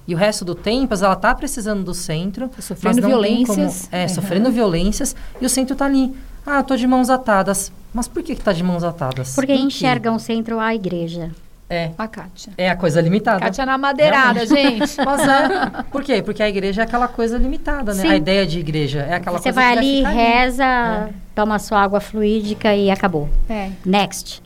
[0.09, 2.49] E o resto do tempo, ela está precisando do centro.
[2.49, 3.89] Tá sofrendo violências.
[3.91, 4.09] Como, é, uhum.
[4.09, 5.17] sofrendo violências.
[5.41, 6.15] E o centro está ali.
[6.47, 7.73] Ah, eu estou de mãos atadas.
[7.93, 9.35] Mas por que está de mãos atadas?
[9.35, 11.33] Porque enxergam o centro a igreja.
[11.69, 11.91] É.
[11.99, 12.53] A Kátia.
[12.57, 13.41] É a coisa limitada.
[13.41, 14.87] Kátia na madeirada, Realmente.
[14.87, 14.97] gente.
[15.05, 15.83] Mas é.
[15.91, 16.23] Por quê?
[16.23, 18.03] Porque a igreja é aquela coisa limitada, né?
[18.03, 18.09] Sim.
[18.09, 21.11] A ideia de igreja é aquela Você coisa vai ali, reza, ali.
[21.11, 21.26] É.
[21.37, 23.29] toma sua água fluídica e acabou.
[23.47, 23.71] É.
[23.85, 24.43] Next.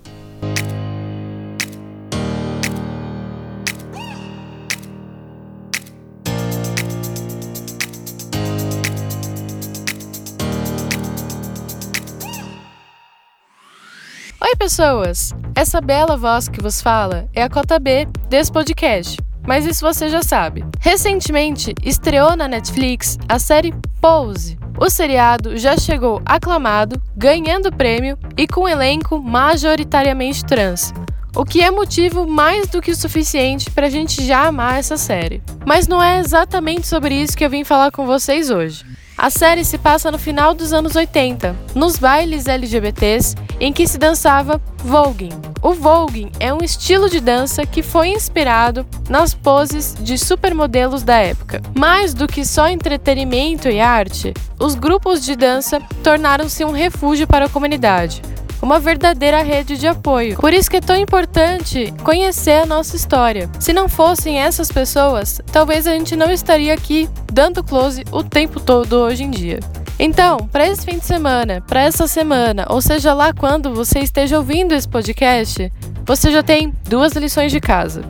[14.43, 15.33] Oi, pessoas!
[15.55, 19.17] Essa bela voz que vos fala é a cota B desse podcast,
[19.47, 20.65] mas isso você já sabe.
[20.81, 24.59] Recentemente estreou na Netflix a série Pose.
[24.81, 30.95] O seriado já chegou aclamado, ganhando prêmio e com elenco majoritariamente trans.
[31.37, 34.97] O que é motivo mais do que o suficiente para a gente já amar essa
[34.97, 35.43] série.
[35.67, 38.87] Mas não é exatamente sobre isso que eu vim falar com vocês hoje.
[39.23, 43.99] A série se passa no final dos anos 80, nos bailes LGBTs em que se
[43.99, 45.39] dançava voguing.
[45.61, 51.19] O voguing é um estilo de dança que foi inspirado nas poses de supermodelos da
[51.19, 51.61] época.
[51.77, 57.45] Mais do que só entretenimento e arte, os grupos de dança tornaram-se um refúgio para
[57.45, 58.23] a comunidade,
[58.63, 60.37] uma verdadeira rede de apoio.
[60.37, 63.49] Por isso que é tão importante conhecer a nossa história.
[63.59, 68.61] Se não fossem essas pessoas, talvez a gente não estaria aqui dando close o tempo
[68.61, 69.61] todo hoje em dia.
[69.99, 74.39] Então, para esse fim de semana, para essa semana, ou seja lá quando você esteja
[74.39, 75.71] ouvindo esse podcast,
[76.07, 78.03] você já tem duas lições de casa.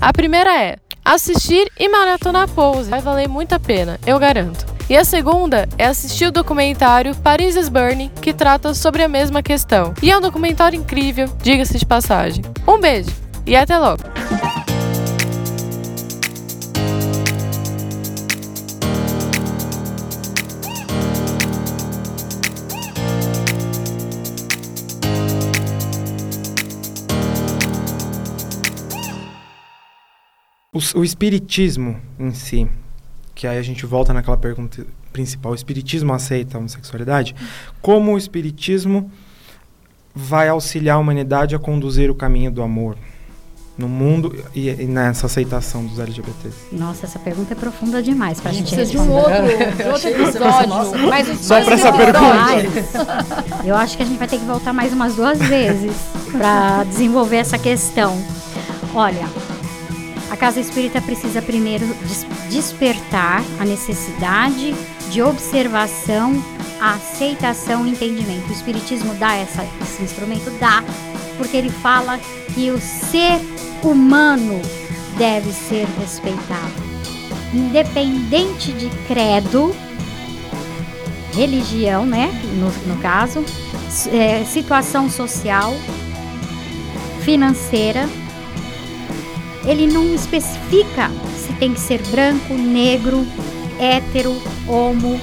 [0.00, 2.90] A primeira é assistir e maratonar Pose.
[2.90, 4.77] Vai valer muito a pena, eu garanto.
[4.90, 9.42] E a segunda é assistir o documentário Paris is Burning, que trata sobre a mesma
[9.42, 9.92] questão.
[10.02, 12.42] E é um documentário incrível, diga-se de passagem.
[12.66, 13.10] Um beijo
[13.44, 14.02] e até logo!
[30.94, 32.70] O, espiritismo em si,
[33.38, 37.36] que aí a gente volta naquela pergunta principal, o espiritismo aceita a homossexualidade?
[37.80, 39.08] Como o espiritismo
[40.12, 42.98] vai auxiliar a humanidade a conduzir o caminho do amor
[43.78, 46.56] no mundo e, e nessa aceitação dos LGBTs?
[46.72, 49.30] Nossa, essa pergunta é profunda demais para a gente Precisa de um outro,
[49.76, 51.08] de outro episódio.
[51.08, 53.64] Mas os Só dois pra essa pergunta.
[53.64, 55.92] Eu acho que a gente vai ter que voltar mais umas duas vezes
[56.32, 58.20] para desenvolver essa questão.
[58.92, 59.28] Olha,
[60.30, 64.74] a casa espírita precisa primeiro des- despertar a necessidade
[65.10, 66.42] de observação,
[66.80, 68.48] aceitação e entendimento.
[68.48, 70.50] O espiritismo dá essa- esse instrumento?
[70.60, 70.82] Dá,
[71.36, 72.18] porque ele fala
[72.54, 73.40] que o ser
[73.82, 74.60] humano
[75.16, 76.72] deve ser respeitado,
[77.54, 79.74] independente de credo,
[81.34, 82.30] religião, né?
[82.54, 83.44] No, no caso,
[84.12, 85.74] é, situação social,
[87.20, 88.08] financeira.
[89.68, 93.26] Ele não especifica se tem que ser branco, negro,
[93.78, 94.34] hétero,
[94.66, 95.20] homo.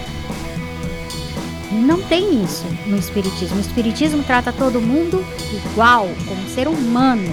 [1.71, 3.57] Não tem isso no Espiritismo.
[3.57, 7.27] O Espiritismo trata todo mundo igual, como ser humano.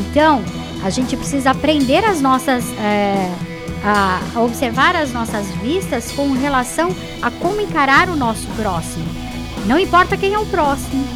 [0.00, 0.42] Então,
[0.82, 2.64] a gente precisa aprender as nossas.
[2.80, 3.30] é,
[3.84, 9.06] a, a observar as nossas vistas com relação a como encarar o nosso próximo.
[9.66, 11.06] Não importa quem é o próximo,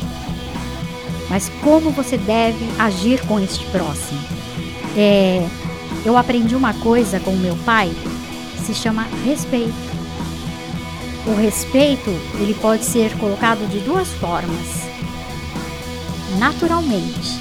[1.28, 4.41] mas como você deve agir com este próximo.
[4.97, 5.47] É,
[6.05, 7.93] eu aprendi uma coisa com meu pai,
[8.64, 9.93] se chama respeito.
[11.26, 14.88] O respeito ele pode ser colocado de duas formas:
[16.38, 17.40] naturalmente,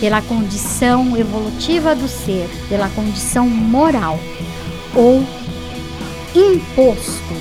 [0.00, 4.18] pela condição evolutiva do ser, pela condição moral,
[4.94, 5.24] ou
[6.34, 7.34] imposto.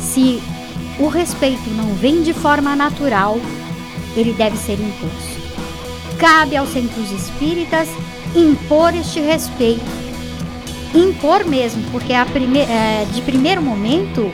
[0.00, 0.42] Se
[0.98, 3.38] o respeito não vem de forma natural,
[4.16, 5.29] ele deve ser imposto.
[6.20, 7.88] Cabe aos centros espíritas
[8.36, 9.80] impor este respeito.
[10.94, 14.30] Impor mesmo, porque prime é, de primeiro momento,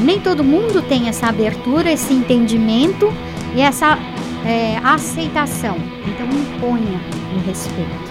[0.00, 3.10] nem todo mundo tem essa abertura, esse entendimento
[3.56, 3.98] e essa
[4.44, 5.76] é, aceitação.
[6.06, 7.00] Então, imponha
[7.34, 8.10] o respeito.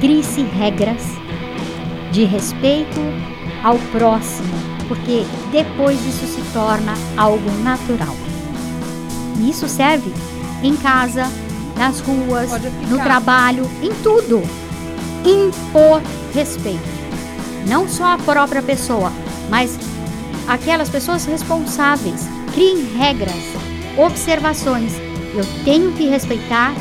[0.00, 1.02] Crie-se regras
[2.12, 3.00] de respeito
[3.64, 4.54] ao próximo,
[4.86, 8.14] porque depois isso se torna algo natural.
[9.40, 10.12] E isso serve
[10.62, 11.26] em casa,
[11.78, 12.50] nas ruas,
[12.90, 14.42] no trabalho, em tudo.
[15.24, 16.02] Impor
[16.34, 16.98] respeito.
[17.66, 19.12] Não só a própria pessoa,
[19.48, 19.78] mas
[20.48, 22.26] aquelas pessoas responsáveis.
[22.52, 23.34] Criem regras,
[23.96, 24.92] observações.
[25.34, 26.72] Eu tenho que respeitar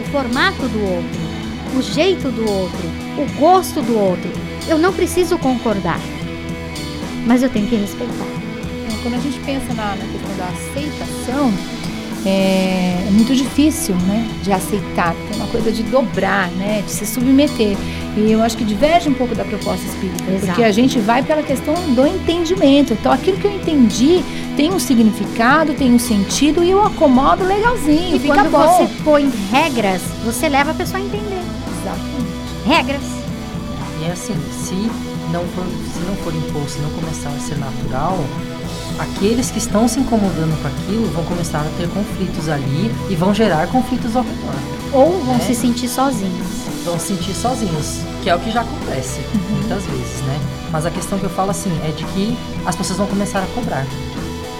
[0.00, 2.88] o formato do outro, o jeito do outro,
[3.18, 4.30] o gosto do outro.
[4.68, 5.98] Eu não preciso concordar,
[7.26, 8.26] mas eu tenho que respeitar.
[8.86, 11.52] Então, Quando a gente pensa na, na questão da aceitação,
[12.24, 15.14] é, é muito difícil, né, de aceitar.
[15.32, 17.76] É uma coisa de dobrar, né, de se submeter.
[18.16, 20.46] E eu acho que diverge um pouco da proposta espírita, Exato.
[20.46, 22.92] porque a gente vai pela questão do entendimento.
[22.92, 24.22] Então, aquilo que eu entendi
[24.56, 28.58] tem um significado, tem um sentido e eu acomodo legalzinho, E fica quando bom.
[28.60, 31.42] você põe regras, você leva a pessoa a entender.
[31.80, 32.34] Exatamente.
[32.66, 33.02] Regras.
[34.00, 34.74] E é assim, se
[35.32, 38.18] não for, se não for imposto, se não começar a ser natural,
[38.98, 43.34] aqueles que estão se incomodando com aquilo vão começar a ter conflitos ali e vão
[43.34, 44.54] gerar conflitos ao redor.
[44.92, 45.40] Ou vão É.
[45.40, 46.46] se sentir sozinhos.
[46.84, 49.20] Vão se sentir sozinhos, que é o que já acontece
[49.50, 50.38] muitas vezes, né?
[50.70, 52.36] Mas a questão que eu falo assim é de que
[52.66, 53.86] as pessoas vão começar a cobrar.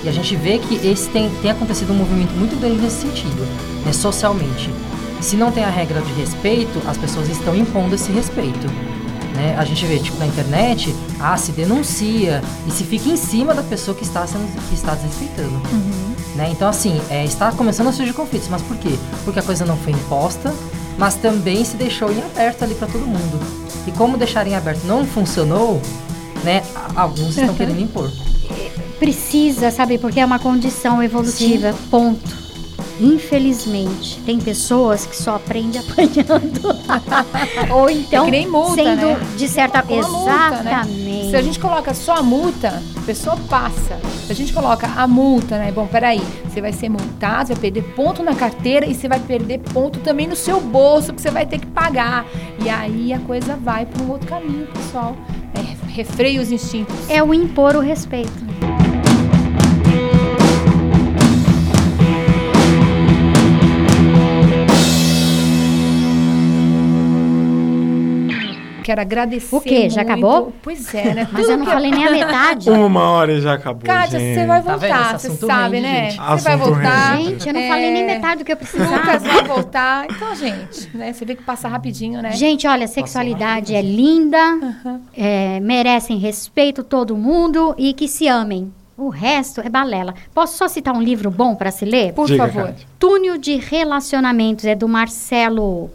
[0.03, 3.47] E a gente vê que esse tem, tem acontecido um movimento muito grande nesse sentido,
[3.85, 4.71] né, socialmente.
[5.21, 8.67] Se não tem a regra de respeito, as pessoas estão impondo esse respeito.
[9.35, 9.57] Né?
[9.59, 13.63] A gente vê, tipo, na internet, ah, se denuncia e se fica em cima da
[13.63, 15.61] pessoa que está, sendo, que está desrespeitando.
[16.37, 16.49] Né?
[16.51, 18.49] Então, assim, é, está começando a surgir conflitos.
[18.49, 18.97] Mas por quê?
[19.25, 20.55] Porque a coisa não foi imposta,
[20.97, 23.41] mas também se deixou em aberto ali para todo mundo.
[23.87, 25.81] E como deixar em aberto não funcionou,
[26.43, 26.63] né?
[26.95, 28.11] Alguns estão querendo impor.
[28.99, 29.99] Precisa, sabe?
[29.99, 31.75] Porque é uma condição evolutiva.
[31.91, 32.44] Ponto.
[33.01, 37.75] Infelizmente, tem pessoas que só aprendem apanhando.
[37.75, 39.21] Ou então É que nem multa, sendo né?
[39.37, 40.73] de certa Com a multa, né?
[40.73, 41.31] Exatamente.
[41.31, 43.99] Se a gente coloca só a multa, a pessoa passa.
[44.27, 45.73] Se a gente coloca a multa, né?
[45.73, 49.19] Bom, peraí, você vai ser multado, você vai perder ponto na carteira e você vai
[49.19, 52.25] perder ponto também no seu bolso, que você vai ter que pagar.
[52.65, 55.17] E aí a coisa vai para um outro caminho, pessoal.
[55.55, 56.95] É, refreia os instintos.
[57.09, 58.44] É o impor o respeito.
[68.85, 69.57] Quero agradecer.
[69.57, 69.89] O quê?
[69.89, 70.13] Já muito.
[70.13, 70.53] acabou?
[70.63, 71.29] Pois é, né?
[71.33, 72.69] Mas eu não falei nem a metade.
[72.71, 73.83] Uma hora e já acabou.
[73.83, 74.35] Kátia, gente.
[74.39, 76.11] você vai Tá voltar, Esse você sabe, rende, né?
[76.11, 76.21] gente.
[76.23, 77.15] Você vai voltar.
[77.17, 77.31] rende.
[77.31, 79.19] Gente, eu não É, falei nem metade do que eu Lucas precisava.
[79.19, 80.07] vai voltar.
[80.11, 81.13] Então, gente, né?
[81.15, 82.33] Você vê que passa rapidinho, né?
[82.33, 84.39] Gente, olha, sexualidade é linda,
[85.17, 88.71] é, merecem respeito todo mundo e que se amem.
[88.97, 90.15] O resto é balela.
[90.35, 92.13] Posso só citar um livro bom para se ler?
[92.13, 92.67] Por Diga, favor.
[92.69, 92.87] Kátia.
[92.99, 95.91] Túnel de Relacionamentos, é do Marcelo,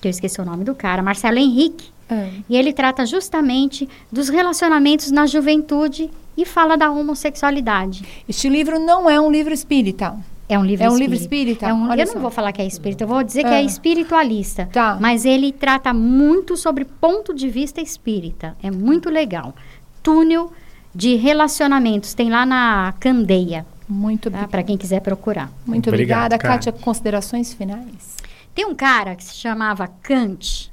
[0.00, 1.93] que eu esqueci o nome do cara, Marcelo Henrique.
[2.08, 8.04] Ah, E ele trata justamente dos relacionamentos na juventude e fala da homossexualidade.
[8.28, 10.16] Este livro não é um livro espírita.
[10.46, 11.10] É um livro É um espírita.
[11.10, 11.66] livro espírita?
[11.68, 12.14] É um- Olha eu só.
[12.14, 13.54] não vou falar que é espírita, eu vou dizer que Ah.
[13.60, 14.68] é espiritualista.
[14.72, 14.98] Tá.
[15.00, 18.54] Mas ele trata muito sobre ponto de vista espírita.
[18.62, 19.54] É muito legal.
[20.02, 20.52] Túnel
[20.94, 22.12] de relacionamentos.
[22.12, 24.46] Tem lá na Candeia, Muito, tá?
[24.46, 25.50] para quem quiser procurar.
[25.66, 26.70] muito obrigada, Kátia.
[26.72, 26.84] Kátia.
[26.84, 28.16] Considerações finais?
[28.54, 30.70] Tem um cara que se chamava Kant,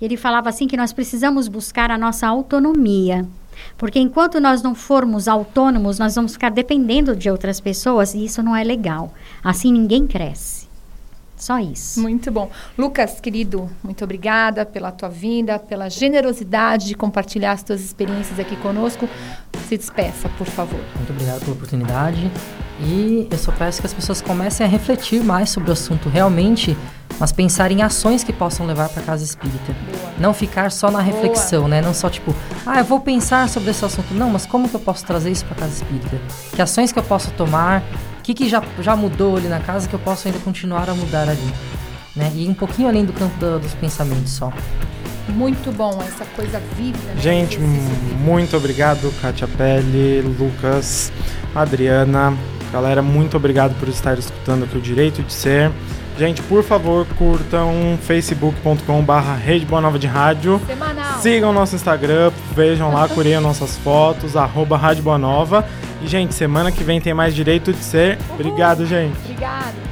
[0.00, 3.28] que ele falava assim que nós precisamos buscar a nossa autonomia.
[3.76, 8.42] Porque enquanto nós não formos autônomos, nós vamos ficar dependendo de outras pessoas e isso
[8.42, 9.12] não é legal.
[9.44, 10.66] Assim ninguém cresce.
[11.36, 12.00] Só isso.
[12.00, 12.50] Muito bom.
[12.78, 18.56] Lucas, querido, muito obrigada pela tua vinda, pela generosidade de compartilhar as tuas experiências aqui
[18.56, 19.06] conosco.
[19.68, 20.80] Se despeça, por favor.
[20.96, 22.30] Muito obrigado pela oportunidade.
[22.80, 26.74] E eu só peço que as pessoas comecem a refletir mais sobre o assunto realmente,
[27.20, 29.72] mas pensar em ações que possam levar para casa espírita.
[29.92, 30.12] Boa.
[30.18, 31.80] Não ficar só na reflexão, né?
[31.82, 32.34] Não só tipo,
[32.66, 34.12] ah, eu vou pensar sobre esse assunto.
[34.14, 36.18] Não, mas como que eu posso trazer isso para casa espírita?
[36.56, 37.82] Que ações que eu posso tomar?
[38.18, 40.94] O que, que já, já mudou ali na casa que eu posso ainda continuar a
[40.94, 41.52] mudar ali?
[42.16, 42.32] Né?
[42.34, 44.52] E um pouquinho além do campo da- dos pensamentos só.
[45.28, 46.98] Muito bom essa coisa viva.
[47.06, 47.20] né?
[47.20, 51.12] Gente, muito obrigado, Kátia Pelle, Lucas,
[51.54, 52.36] Adriana.
[52.72, 55.70] Galera, muito obrigado por estar escutando aqui o Direito de Ser.
[56.20, 59.12] Gente, por favor, curtam facebook.com.br
[59.42, 60.60] Rede Boa Nova de Rádio.
[60.66, 61.18] Semanal.
[61.18, 65.66] Sigam nosso Instagram, vejam lá, curem nossas fotos, arroba Rádio Boa Nova.
[66.02, 68.18] E, gente, semana que vem tem mais Direito de Ser.
[68.34, 69.16] Obrigado, gente.
[69.24, 69.89] Obrigada.